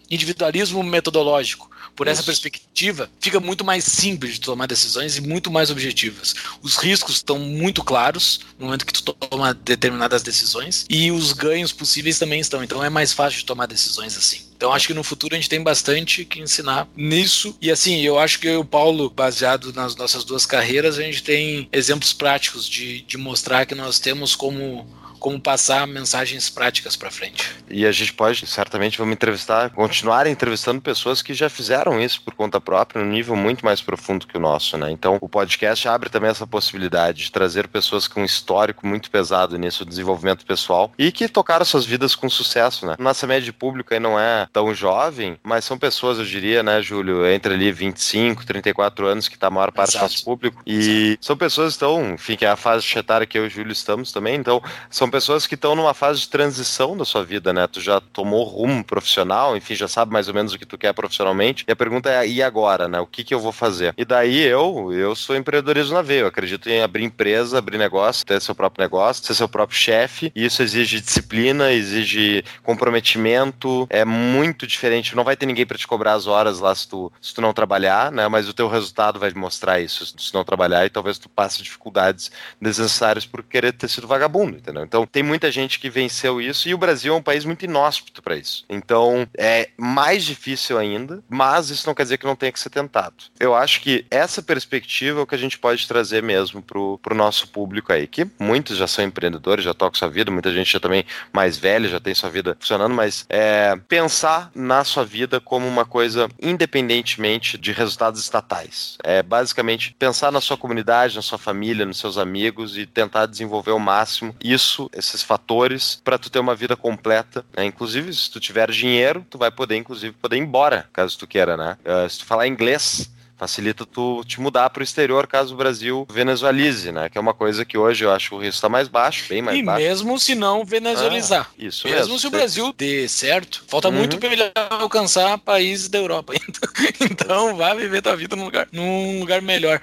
[0.09, 1.71] individualismo metodológico.
[1.95, 6.33] Por essa perspectiva, fica muito mais simples de tomar decisões e muito mais objetivas.
[6.61, 11.71] Os riscos estão muito claros no momento que tu toma determinadas decisões e os ganhos
[11.71, 12.63] possíveis também estão.
[12.63, 14.41] Então é mais fácil de tomar decisões assim.
[14.63, 17.53] Então acho que no futuro a gente tem bastante que ensinar nisso.
[17.61, 21.01] E assim, eu acho que eu e o Paulo, baseado nas nossas duas carreiras, a
[21.01, 24.87] gente tem exemplos práticos de, de mostrar que nós temos como
[25.23, 27.49] como passar mensagens práticas para frente.
[27.69, 32.35] E a gente pode, certamente, vamos entrevistar, continuar entrevistando pessoas que já fizeram isso por
[32.35, 34.91] conta própria, num nível muito mais profundo que o nosso, né?
[34.91, 39.57] Então, o podcast abre também essa possibilidade de trazer pessoas com um histórico muito pesado
[39.57, 42.95] nisso, desenvolvimento pessoal, e que tocaram suas vidas com sucesso, né?
[42.99, 46.81] Nossa média de público aí não é tão jovem, mas são pessoas, eu diria, né,
[46.81, 50.05] Júlio, entre ali 25, 34 anos, que tá a maior parte Exato.
[50.05, 50.73] do nosso público, e
[51.11, 51.25] Exato.
[51.25, 53.71] são pessoas que estão, enfim, que é a fase etária que eu e o Júlio
[53.71, 57.67] estamos também, então, são pessoas que estão numa fase de transição da sua vida, né?
[57.67, 60.91] Tu já tomou rumo profissional, enfim, já sabe mais ou menos o que tu quer
[60.91, 61.63] profissionalmente.
[61.67, 62.99] E a pergunta é: e agora, né?
[62.99, 63.93] O que, que eu vou fazer?
[63.95, 66.21] E daí eu, eu sou empreendedorismo na veia.
[66.21, 70.31] Eu acredito em abrir empresa, abrir negócio, ter seu próprio negócio, ser seu próprio chefe.
[70.35, 73.85] E isso exige disciplina, exige comprometimento.
[73.91, 75.15] É muito diferente.
[75.15, 77.53] Não vai ter ninguém para te cobrar as horas lá se tu, se tu não
[77.53, 78.27] trabalhar, né?
[78.27, 82.31] Mas o teu resultado vai mostrar isso se não trabalhar e talvez tu passe dificuldades
[82.59, 84.83] desnecessárias por querer ter sido vagabundo, entendeu?
[84.83, 87.65] Então, Então, tem muita gente que venceu isso e o Brasil é um país muito
[87.65, 88.65] inóspito para isso.
[88.69, 92.69] Então, é mais difícil ainda, mas isso não quer dizer que não tenha que ser
[92.69, 93.15] tentado.
[93.39, 97.15] Eu acho que essa perspectiva é o que a gente pode trazer mesmo pro, pro
[97.15, 100.79] nosso público aí, que muitos já são empreendedores, já tocam sua vida, muita gente já
[100.79, 105.67] também mais velha, já tem sua vida funcionando, mas é, pensar na sua vida como
[105.67, 108.97] uma coisa independentemente de resultados estatais.
[109.03, 113.71] É basicamente pensar na sua comunidade, na sua família, nos seus amigos e tentar desenvolver
[113.71, 117.45] ao máximo isso, esses fatores, para tu ter uma vida completa.
[117.55, 117.65] Né?
[117.65, 121.57] Inclusive, se tu tiver dinheiro, tu vai poder, inclusive, poder ir embora, caso tu queira,
[121.57, 121.77] né?
[121.83, 123.09] Uh, se tu falar inglês,
[123.43, 127.09] facilita tu te mudar para o exterior caso o Brasil venezuelize, né?
[127.09, 129.41] Que é uma coisa que hoje eu acho que o risco está mais baixo, bem
[129.41, 129.81] mais e baixo.
[129.81, 131.49] E mesmo se não venezuelizar.
[131.49, 131.99] Ah, isso mesmo.
[131.99, 133.95] Mesmo se o Brasil dê certo, falta uhum.
[133.95, 136.59] muito para ele alcançar países da Europa ainda.
[137.11, 139.81] então vá viver tua vida num lugar, num lugar melhor.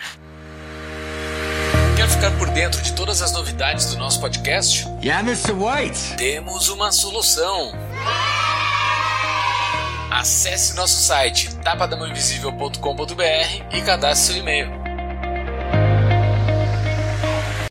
[2.11, 4.87] Ficar por dentro de todas as novidades do nosso podcast?
[5.03, 5.53] Yeah, Mr.
[5.53, 6.17] White.
[6.17, 7.73] Temos uma solução.
[10.11, 14.90] Acesse nosso site tapadamãoinvisível.com.br e cadastre seu e-mail.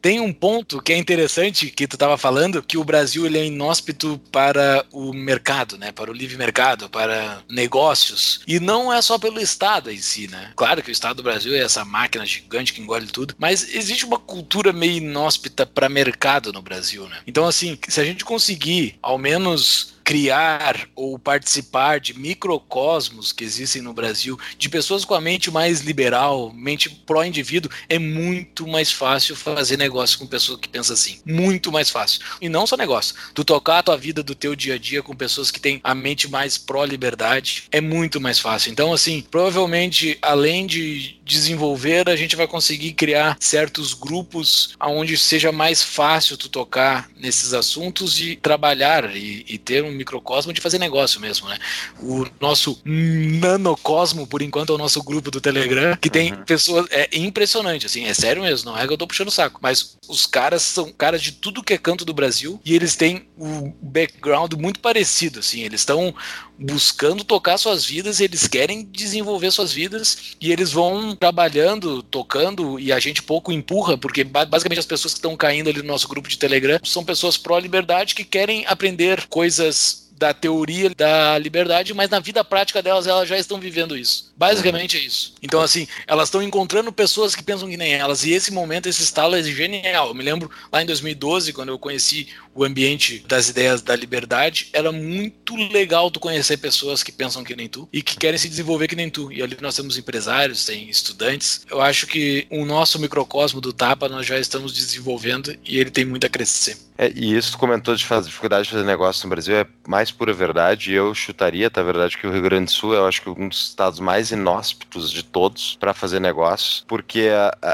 [0.01, 3.45] Tem um ponto que é interessante que tu estava falando, que o Brasil ele é
[3.45, 5.91] inóspito para o mercado, né?
[5.91, 8.41] Para o livre mercado, para negócios.
[8.47, 10.51] E não é só pelo Estado em si, né?
[10.55, 14.05] Claro que o Estado do Brasil é essa máquina gigante que engole tudo, mas existe
[14.05, 17.17] uma cultura meio inóspita para mercado no Brasil, né?
[17.27, 23.79] Então, assim, se a gente conseguir, ao menos criar ou participar de microcosmos que existem
[23.79, 29.35] no Brasil, de pessoas com a mente mais liberal, mente pró-indivíduo, é muito mais fácil
[29.35, 31.19] fazer negócio com pessoas que pensam assim.
[31.23, 32.21] Muito mais fácil.
[32.41, 33.13] E não só negócio.
[33.35, 35.93] Tu tocar a tua vida do teu dia a dia com pessoas que têm a
[35.93, 38.71] mente mais pró-liberdade é muito mais fácil.
[38.71, 45.51] Então, assim, provavelmente, além de desenvolver, a gente vai conseguir criar certos grupos onde seja
[45.51, 50.79] mais fácil tu tocar nesses assuntos e trabalhar e, e ter um microcosmo de fazer
[50.79, 51.57] negócio mesmo, né?
[52.01, 56.43] O nosso nanocosmo, por enquanto, é o nosso grupo do Telegram, que tem uhum.
[56.43, 56.87] pessoas.
[56.89, 59.97] É impressionante, assim, é sério mesmo, não é que eu tô puxando o saco, mas
[60.07, 63.71] os caras são caras de tudo que é canto do Brasil e eles têm o
[63.81, 66.13] background muito parecido, assim, eles estão
[66.59, 72.91] buscando tocar suas vidas, eles querem desenvolver suas vidas e eles vão trabalhando, tocando e
[72.91, 76.27] a gente pouco empurra, porque basicamente as pessoas que estão caindo ali no nosso grupo
[76.27, 82.19] de Telegram são pessoas pró-liberdade que querem aprender coisas da teoria da liberdade, mas na
[82.19, 84.31] vida prática delas elas já estão vivendo isso.
[84.35, 85.33] Basicamente é isso.
[85.41, 89.01] Então, assim, elas estão encontrando pessoas que pensam que nem elas, e esse momento, esse
[89.01, 90.09] estalo é genial.
[90.09, 94.69] Eu me lembro lá em 2012, quando eu conheci o ambiente das ideias da liberdade,
[94.73, 98.49] era muito legal tu conhecer pessoas que pensam que nem tu e que querem se
[98.49, 99.31] desenvolver que nem tu.
[99.31, 101.65] E ali nós temos empresários, tem estudantes.
[101.69, 106.03] Eu acho que o nosso microcosmo do Tapa nós já estamos desenvolvendo e ele tem
[106.03, 106.77] muito a crescer.
[106.97, 110.08] É, e isso tu comentou de fazer, dificuldade de fazer negócio no Brasil é mais
[110.13, 110.93] pura verdade.
[110.93, 113.49] Eu chutaria, tá verdade, que o Rio Grande do Sul é, eu acho que um
[113.49, 117.29] dos estados mais inóspitos de todos para fazer negócios, porque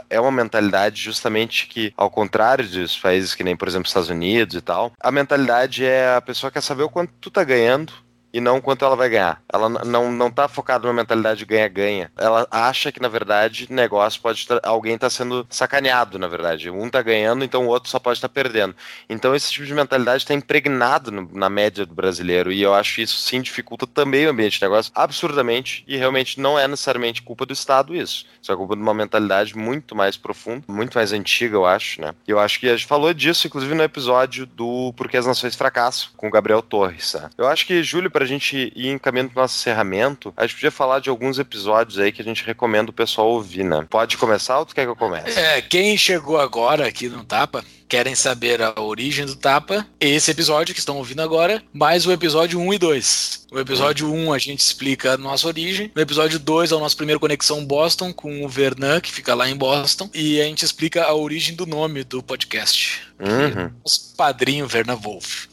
[0.09, 4.55] é uma mentalidade justamente que, ao contrário dos países que nem, por exemplo, Estados Unidos
[4.55, 7.93] e tal, a mentalidade é a pessoa quer saber o quanto tu tá ganhando
[8.35, 9.41] e não quanto ela vai ganhar.
[9.47, 12.11] Ela não, não tá focada numa mentalidade de ganha-ganha.
[12.17, 14.45] Ela acha que, na verdade, negócio pode.
[14.61, 16.69] Alguém tá sendo sacaneado, na verdade.
[16.69, 18.75] Um tá ganhando, então o outro só pode estar tá perdendo.
[19.09, 22.51] Então esse tipo de mentalidade está impregnado no, na média do brasileiro.
[22.51, 25.85] E eu acho que isso sim dificulta também o ambiente de negócio absurdamente.
[25.87, 28.25] E realmente não é necessariamente culpa do Estado isso.
[28.41, 32.13] Isso é culpa de uma mentalidade muito mais profunda, muito mais antiga, eu acho, né?
[32.27, 35.55] E eu acho que a gente falou disso, inclusive, no episódio do Porquê as Nações
[35.55, 37.13] Fracassam, com o Gabriel Torres.
[37.13, 37.29] Né?
[37.37, 40.71] Eu acho que, Júlio, para a gente ir encaminhando pro nosso encerramento, a gente podia
[40.71, 43.85] falar de alguns episódios aí que a gente recomenda o pessoal ouvir, né?
[43.89, 45.39] Pode começar ou tu quer que eu comece?
[45.39, 50.73] É, quem chegou agora aqui no Tapa, querem saber a origem do Tapa, esse episódio
[50.73, 53.47] que estão ouvindo agora, mais o episódio 1 e 2.
[53.51, 56.97] No episódio 1 a gente explica a nossa origem, no episódio 2 é o nosso
[56.97, 61.05] primeiro Conexão Boston com o Vernan, que fica lá em Boston, e a gente explica
[61.05, 63.01] a origem do nome do podcast.
[63.19, 63.71] Uhum.
[63.83, 65.45] O padrinho Verna Wolf.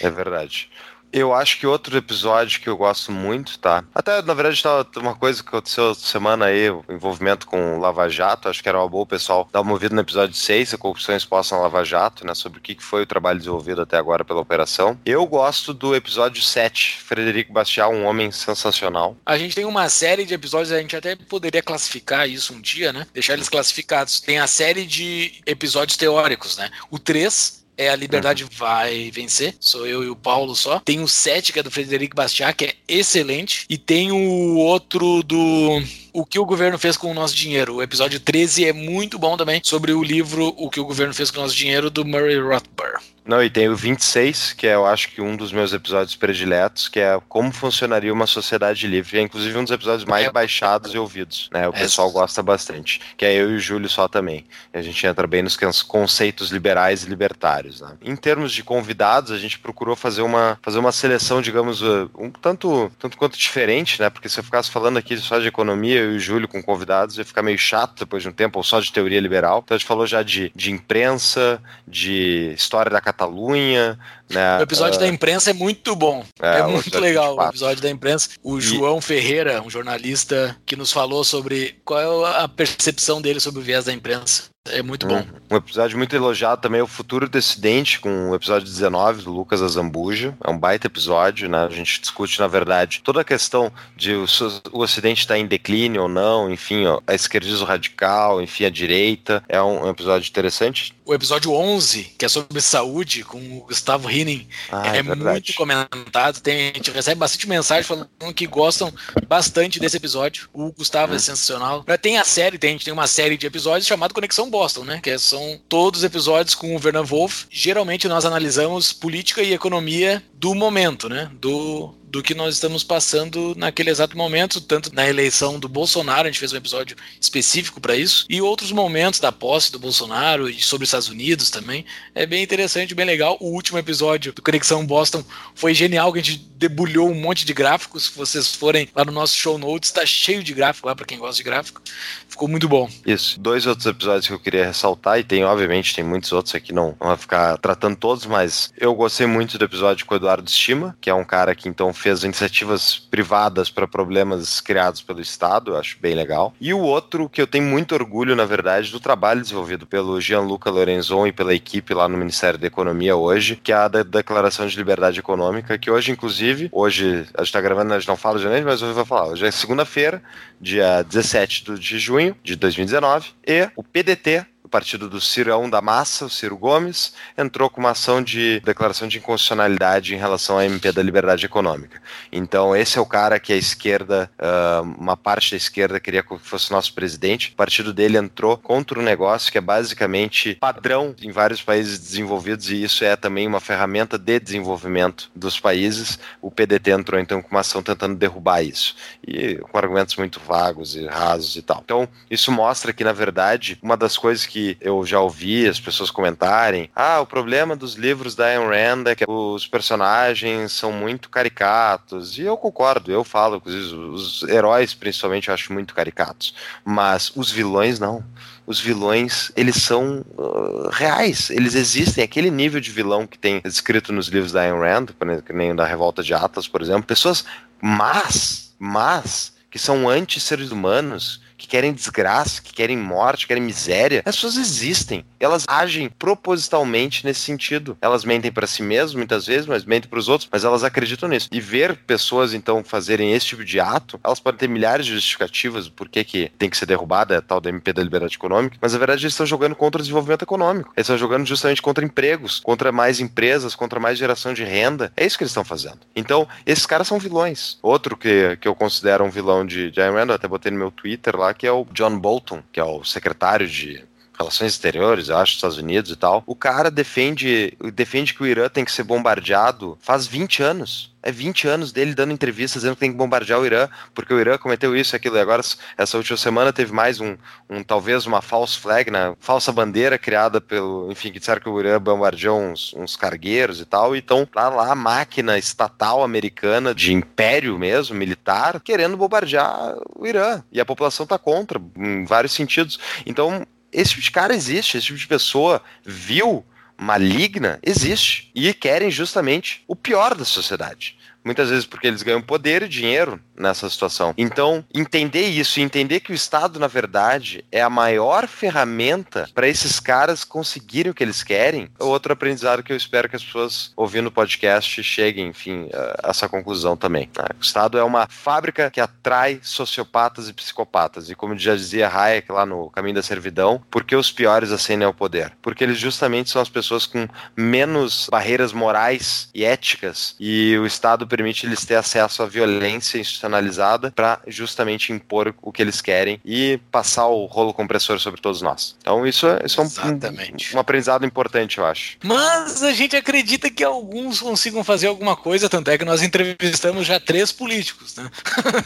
[0.00, 0.68] É verdade.
[1.12, 3.84] Eu acho que outro episódio que eu gosto muito, tá?
[3.94, 8.08] Até, na verdade, tá uma coisa que aconteceu semana aí, o envolvimento com o Lava
[8.08, 8.48] Jato.
[8.48, 11.54] Acho que era uma boa pessoal dar uma ouvida no episódio 6, a corrupção exposta
[11.54, 12.34] na Lava Jato, né?
[12.34, 14.98] Sobre o que foi o trabalho desenvolvido até agora pela operação.
[15.04, 19.14] Eu gosto do episódio 7, Frederico Bastiat, um homem sensacional.
[19.26, 22.90] A gente tem uma série de episódios, a gente até poderia classificar isso um dia,
[22.90, 23.06] né?
[23.12, 24.18] Deixar eles classificados.
[24.20, 26.70] Tem a série de episódios teóricos, né?
[26.90, 28.50] O 3 é A Liberdade uhum.
[28.52, 29.54] Vai Vencer.
[29.58, 30.78] Sou eu e o Paulo só.
[30.80, 33.64] Tem o 7, que é do Frederico Bastiat, que é excelente.
[33.68, 35.82] E tem o outro do
[36.12, 37.76] O que o governo fez com o nosso dinheiro.
[37.76, 41.30] O episódio 13 é muito bom também sobre o livro O que o governo fez
[41.30, 43.02] com o nosso dinheiro do Murray Rothbard.
[43.24, 46.88] Não, e tem o 26, que é, eu acho que um dos meus episódios prediletos,
[46.88, 49.18] que é como funcionaria uma sociedade livre.
[49.18, 50.32] É inclusive um dos episódios mais é.
[50.32, 51.68] baixados e ouvidos, né?
[51.68, 53.00] O pessoal gosta bastante.
[53.16, 54.44] Que é eu e o Júlio só também.
[54.74, 57.92] E a gente entra bem nos conceitos liberais e libertários, né?
[58.02, 62.28] Em termos de convidados, a gente procurou fazer uma, fazer uma seleção, digamos, uh, um
[62.28, 64.10] tanto, tanto quanto diferente, né?
[64.10, 67.16] Porque se eu ficasse falando aqui só de economia, eu e o Júlio com convidados,
[67.18, 69.62] ia ficar meio chato depois de um tempo, ou só de teoria liberal.
[69.64, 73.98] Então a gente falou já de, de imprensa, de história da Catalunha,
[74.30, 74.58] né?
[74.58, 76.24] O episódio uh, da imprensa é muito bom.
[76.40, 78.30] É, é muito legal o episódio da imprensa.
[78.42, 78.60] O e...
[78.60, 83.62] João Ferreira, um jornalista que nos falou sobre qual é a percepção dele sobre o
[83.64, 84.51] viés da imprensa.
[84.70, 85.18] É muito bom.
[85.50, 89.32] Um, um episódio muito elogiado também é o Futuro Dissidente, com o episódio 19 do
[89.32, 90.36] Lucas Azambuja.
[90.42, 91.64] É um baita episódio, né?
[91.64, 94.24] A gente discute, na verdade, toda a questão de o,
[94.72, 98.70] o Ocidente estar tá em declínio ou não, enfim, ó, a esquerdismo radical, enfim, a
[98.70, 99.42] direita.
[99.48, 100.94] É um, um, episódio interessante.
[101.04, 105.52] O episódio 11, que é sobre saúde, com o Gustavo Hinen, ah, é, é muito
[105.54, 106.40] comentado.
[106.40, 108.92] Tem, a gente recebe bastante mensagem falando que gostam
[109.26, 110.48] bastante desse episódio.
[110.52, 111.16] O Gustavo hum.
[111.16, 111.84] é sensacional.
[112.00, 115.00] Tem a série, tem, a gente tem uma série de episódios chamada Conexão Boston, né?
[115.02, 117.44] Que são todos episódios com o Vernon Wolf.
[117.50, 121.30] Geralmente nós analisamos política e economia do momento, né?
[121.34, 126.30] Do, do que nós estamos passando naquele exato momento, tanto na eleição do Bolsonaro, a
[126.30, 130.60] gente fez um episódio específico para isso, e outros momentos da posse do Bolsonaro e
[130.60, 131.86] sobre os Estados Unidos também.
[132.14, 133.38] É bem interessante, bem legal.
[133.40, 137.54] O último episódio do Conexão Boston foi genial, que a gente debulhou um monte de
[137.54, 138.04] gráficos.
[138.04, 141.18] Se vocês forem lá no nosso show notes, está cheio de gráfico lá para quem
[141.18, 141.80] gosta de gráfico.
[142.28, 142.90] Ficou muito bom.
[143.06, 143.40] Isso.
[143.40, 146.94] Dois outros episódios que eu queria ressaltar, e tem, obviamente, tem muitos outros aqui, não,
[147.00, 151.08] vai ficar tratando todos, mas eu gostei muito do episódio com o Eduardo Estima, que
[151.08, 155.96] é um cara que então fez iniciativas privadas para problemas criados pelo Estado, eu acho
[156.00, 156.52] bem legal.
[156.60, 160.68] E o outro que eu tenho muito orgulho, na verdade, do trabalho desenvolvido pelo Gianluca
[160.68, 164.66] Lorenzon e pela equipe lá no Ministério da Economia hoje, que é a da Declaração
[164.66, 168.38] de Liberdade Econômica, que hoje, inclusive, hoje a gente está gravando, a gente não fala
[168.38, 169.28] de janeiro, mas hoje vou falar.
[169.28, 170.20] Hoje é segunda-feira,
[170.60, 176.30] dia 17 de junho de 2019, e o PDT partido do Cirão da Massa, o
[176.30, 181.02] Ciro Gomes, entrou com uma ação de declaração de inconstitucionalidade em relação à MP da
[181.02, 182.00] Liberdade Econômica.
[182.32, 186.38] Então, esse é o cara que a esquerda, uh, uma parte da esquerda queria que
[186.38, 187.50] fosse nosso presidente.
[187.52, 192.70] O partido dele entrou contra um negócio que é basicamente padrão em vários países desenvolvidos
[192.70, 196.18] e isso é também uma ferramenta de desenvolvimento dos países.
[196.40, 198.96] O PDT entrou então com uma ação tentando derrubar isso
[199.26, 201.82] e com argumentos muito vagos e rasos e tal.
[201.84, 206.10] Então, isso mostra que, na verdade, uma das coisas que eu já ouvi as pessoas
[206.10, 211.28] comentarem: ah, o problema dos livros da Ayn Rand é que os personagens são muito
[211.28, 212.38] caricatos.
[212.38, 216.54] E eu concordo, eu falo, os heróis principalmente eu acho muito caricatos.
[216.84, 218.24] Mas os vilões não
[218.66, 222.22] os vilões, eles são uh, reais, eles existem.
[222.22, 225.06] Aquele nível de vilão que tem escrito nos livros da Ayn Rand,
[225.44, 227.44] que nem da Revolta de Atlas, por exemplo, pessoas
[227.80, 234.22] más, más, que são anti-seres humanos, que querem desgraça, que querem morte, que querem miséria,
[234.26, 235.24] as pessoas existem.
[235.38, 237.96] Elas agem propositalmente nesse sentido.
[238.00, 241.28] Elas mentem para si mesmas muitas vezes, mas mentem para os outros, mas elas acreditam
[241.28, 241.48] nisso.
[241.52, 245.86] E ver pessoas então fazerem esse tipo de ato, elas podem ter milhares de justificativas
[245.86, 248.92] do porquê que tem que ser derrubada, a tal da MP da liberdade econômica, mas
[248.92, 250.92] na verdade eles estão jogando contra o desenvolvimento econômico.
[250.96, 255.12] Eles estão jogando justamente contra empregos, contra mais empresas, contra mais geração de renda.
[255.16, 256.00] É isso que eles estão fazendo.
[256.16, 257.78] Então, esses caras são vilões.
[257.82, 260.78] Outro que, que eu considero um vilão de, de Ayn Rand, eu até botei no
[260.78, 264.04] meu Twitter lá, que é o John Bolton, que é o secretário de
[264.38, 266.42] Relações Exteriores, eu acho, dos Estados Unidos e tal.
[266.46, 271.12] O cara defende, defende que o Irã tem que ser bombardeado faz 20 anos.
[271.22, 274.40] É 20 anos dele dando entrevistas dizendo que tem que bombardear o Irã, porque o
[274.40, 275.36] Irã cometeu isso e aquilo.
[275.36, 275.62] E agora,
[275.96, 277.36] essa última semana, teve mais um,
[277.70, 279.32] um talvez uma false flag, né?
[279.38, 281.10] falsa bandeira criada pelo.
[281.12, 284.16] Enfim, que disseram que o Irã bombardeou uns, uns cargueiros e tal.
[284.16, 290.60] Então, lá, lá, a máquina estatal americana, de império mesmo, militar, querendo bombardear o Irã.
[290.72, 292.98] E a população tá contra, em vários sentidos.
[293.24, 296.64] Então, esse tipo de cara existe, esse tipo de pessoa viu
[296.96, 301.18] maligna existe e querem justamente o pior da sociedade.
[301.44, 304.34] Muitas vezes porque eles ganham poder e dinheiro nessa situação.
[304.36, 310.00] Então, entender isso entender que o Estado, na verdade, é a maior ferramenta para esses
[310.00, 313.92] caras conseguirem o que eles querem, é outro aprendizado que eu espero que as pessoas
[313.96, 315.88] ouvindo o podcast cheguem, enfim,
[316.22, 317.28] a essa conclusão também.
[317.36, 317.44] Né?
[317.58, 321.30] O Estado é uma fábrica que atrai sociopatas e psicopatas.
[321.30, 325.06] E como já dizia Hayek lá no Caminho da Servidão, por que os piores ascendem
[325.06, 325.52] ao poder?
[325.60, 331.26] Porque eles justamente são as pessoas com menos barreiras morais e éticas e o Estado
[331.32, 336.78] permite eles ter acesso à violência institucionalizada para justamente impor o que eles querem e
[336.90, 338.94] passar o rolo compressor sobre todos nós.
[339.00, 342.18] Então isso é, isso é um, um, aprendizado importante, eu acho.
[342.22, 347.06] Mas a gente acredita que alguns consigam fazer alguma coisa, tanto é que nós entrevistamos
[347.06, 348.30] já três políticos, né?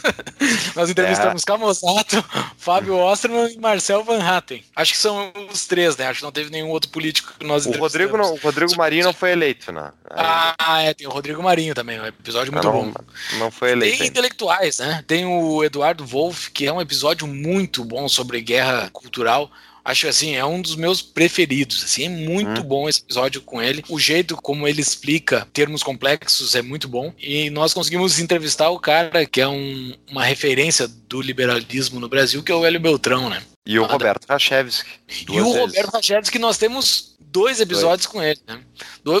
[0.73, 1.45] nós entrevistamos é.
[1.45, 2.23] Camozato,
[2.57, 4.63] Fábio Osterman e Marcel Van Hatten.
[4.73, 6.07] Acho que são os três, né?
[6.07, 9.03] Acho que não teve nenhum outro político que nós o Rodrigo não, O Rodrigo Marinho
[9.03, 9.91] não foi eleito, né?
[10.09, 10.55] Aí...
[10.57, 12.93] Ah, é, tem o Rodrigo Marinho também, um episódio muito não, bom.
[13.39, 13.97] Não foi eleito.
[13.97, 15.03] Tem intelectuais, né?
[15.07, 19.51] Tem o Eduardo Wolff, que é um episódio muito bom sobre guerra cultural
[19.87, 22.63] acho assim, é um dos meus preferidos, assim, é muito hum.
[22.63, 23.85] bom esse episódio com ele.
[23.87, 27.13] O jeito como ele explica termos complexos é muito bom.
[27.17, 32.43] E nós conseguimos entrevistar o cara que é um, uma referência do liberalismo no Brasil,
[32.43, 33.41] que é o Hélio Beltrão, né?
[33.65, 33.85] E o.
[33.85, 34.89] Roberto Rachevski.
[35.29, 35.59] E o vezes.
[35.59, 38.13] Roberto Rachevski, nós temos dois episódios dois.
[38.13, 38.59] com ele, né?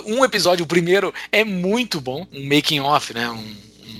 [0.05, 3.29] Um episódio, o primeiro, é muito bom, um making off, né?
[3.29, 3.55] Um,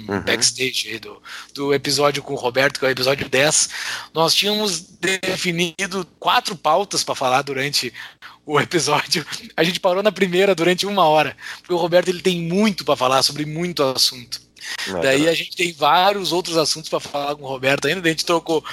[0.07, 0.21] uhum.
[0.21, 1.21] backstage do,
[1.53, 3.69] do episódio com o Roberto, que é o episódio 10,
[4.13, 7.93] nós tínhamos definido quatro pautas para falar durante
[8.45, 9.25] o episódio.
[9.55, 12.95] A gente parou na primeira durante uma hora, porque o Roberto ele tem muito para
[12.95, 14.46] falar sobre muito assunto.
[14.87, 18.07] É Daí a gente tem vários outros assuntos para falar com o Roberto ainda.
[18.07, 18.63] A gente trocou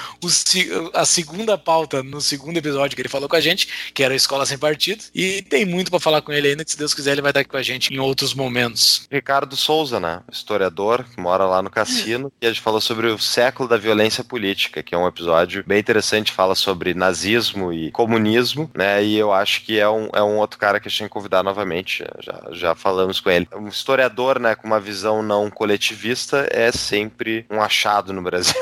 [0.93, 4.17] a segunda pauta no segundo episódio que ele falou com a gente, que era a
[4.17, 5.03] Escola Sem Partido.
[5.13, 7.41] E tem muito para falar com ele ainda, que se Deus quiser ele vai estar
[7.41, 9.07] aqui com a gente em outros momentos.
[9.11, 10.21] Ricardo Souza, né?
[10.31, 14.23] Historiador, que mora lá no cassino, e a gente falou sobre o século da violência
[14.23, 19.03] política, que é um episódio bem interessante, fala sobre nazismo e comunismo, né?
[19.03, 21.13] E eu acho que é um, é um outro cara que a gente tem que
[21.13, 22.03] convidar novamente.
[22.21, 23.47] Já, já falamos com ele.
[23.55, 28.55] Um historiador, né, com uma visão não coletiva coletivista é sempre um achado no Brasil.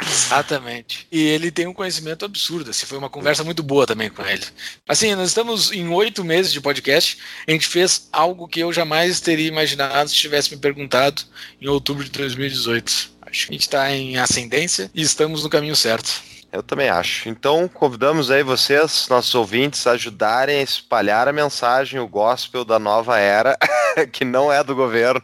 [0.00, 1.06] Exatamente.
[1.12, 2.70] E ele tem um conhecimento absurdo.
[2.70, 4.44] Assim, foi uma conversa muito boa também com ele.
[4.88, 7.18] Assim, nós estamos em oito meses de podcast.
[7.46, 11.22] A gente fez algo que eu jamais teria imaginado se tivesse me perguntado
[11.60, 13.18] em outubro de 2018.
[13.22, 16.22] Acho que a gente está em ascendência e estamos no caminho certo.
[16.50, 17.28] Eu também acho.
[17.28, 22.78] Então, convidamos aí vocês, nossos ouvintes, a ajudarem a espalhar a mensagem, o gospel da
[22.78, 23.58] nova era,
[24.12, 25.22] que não é do governo,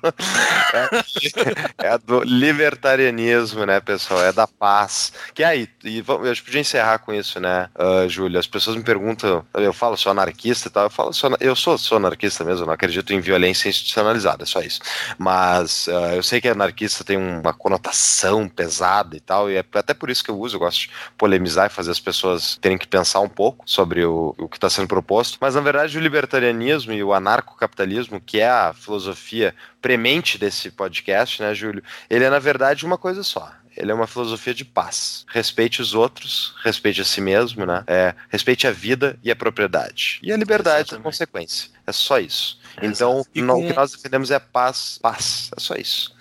[1.79, 4.23] é, é, do libertarianismo, né, pessoal?
[4.23, 5.13] É da paz.
[5.33, 8.39] Que aí, e eu podia encerrar com isso, né, uh, Júlio?
[8.39, 11.79] As pessoas me perguntam, eu falo, sou anarquista e tal, eu falo, sou, eu sou,
[11.79, 14.81] sou anarquista mesmo, não acredito em violência institucionalizada, é só isso.
[15.19, 19.95] Mas uh, eu sei que anarquista tem uma conotação pesada e tal, e é até
[19.95, 22.87] por isso que eu uso, eu gosto de polemizar e fazer as pessoas terem que
[22.87, 25.39] pensar um pouco sobre o, o que está sendo proposto.
[25.41, 31.43] Mas, na verdade, o libertarianismo e o anarcocapitalismo, que é a filosofia premente desse podcast,
[31.43, 31.83] né, Júlio?
[32.09, 35.25] Ele é, na verdade, uma coisa só ele é uma filosofia de paz.
[35.29, 37.83] Respeite os outros, respeite a si mesmo, né?
[37.87, 40.21] É, respeite a vida e a propriedade.
[40.23, 41.71] E a liberdade é consequência.
[41.87, 42.59] É só isso.
[42.83, 43.53] Então, com...
[43.53, 45.51] o que nós defendemos é paz, paz.
[45.57, 46.15] É só isso.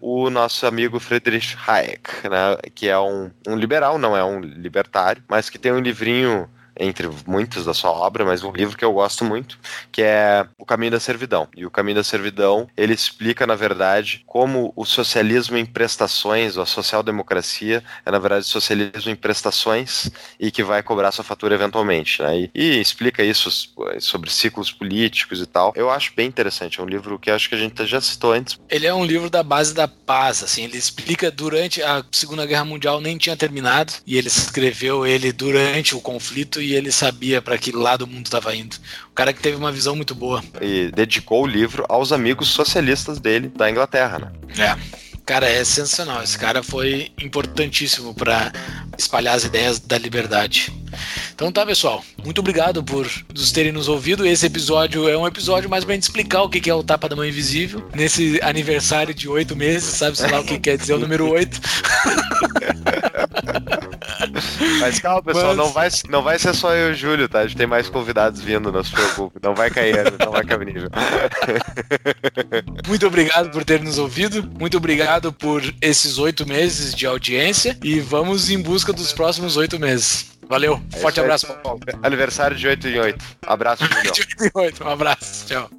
[0.00, 5.22] o nosso amigo Friedrich Hayek, né, que é um, um liberal, não é um libertário,
[5.28, 6.48] mas que tem um livrinho
[6.78, 9.58] entre muitos da sua obra, mas um livro que eu gosto muito,
[9.90, 11.48] que é O Caminho da Servidão.
[11.56, 16.62] E o Caminho da Servidão, ele explica, na verdade, como o socialismo em prestações, ou
[16.62, 22.22] a social-democracia, é, na verdade, socialismo em prestações e que vai cobrar sua fatura eventualmente.
[22.22, 22.42] Né?
[22.42, 23.50] E, e, explica isso
[24.00, 25.72] sobre ciclos políticos e tal.
[25.74, 26.80] Eu acho bem interessante.
[26.80, 28.58] É um livro que acho que a gente já citou antes.
[28.68, 30.64] Ele é um livro da base da paz, assim.
[30.64, 35.94] Ele explica durante a Segunda Guerra Mundial nem tinha terminado e ele escreveu ele durante
[35.94, 38.76] o conflito e ele sabia para que lado o mundo estava indo.
[39.10, 40.44] O cara que teve uma visão muito boa.
[40.60, 44.32] E dedicou o livro aos amigos socialistas dele da Inglaterra, né?
[44.58, 44.76] É.
[45.24, 46.22] Cara, é sensacional.
[46.22, 48.50] Esse cara foi importantíssimo para
[48.96, 50.72] espalhar as ideias da liberdade.
[51.34, 52.02] Então tá, pessoal.
[52.24, 54.26] Muito obrigado por nos terem nos ouvido.
[54.26, 57.16] Esse episódio é um episódio mais pra gente explicar o que é o Tapa da
[57.16, 57.86] Mão Invisível.
[57.94, 61.60] Nesse aniversário de oito meses, sabe sei lá o que quer dizer o número oito.
[64.80, 67.40] Mas calma, pessoal, Mas- não, vai, não vai ser só eu e o Júlio, tá?
[67.40, 69.38] A gente tem mais convidados vindo, não se preocupe.
[69.42, 70.88] Não vai cair, não vai cair o nível.
[72.86, 74.42] Muito obrigado por ter nos ouvido.
[74.58, 77.76] Muito obrigado por esses oito meses de audiência.
[77.82, 80.38] E vamos em busca dos próximos oito meses.
[80.48, 80.80] Valeu.
[80.94, 81.80] É Forte abraço, Paulo.
[82.02, 83.24] Aniversário de 8 em 8.
[83.46, 84.00] Abraço, Júlio.
[84.12, 84.84] De oito em oito.
[84.84, 85.46] Um abraço.
[85.46, 85.70] Tchau.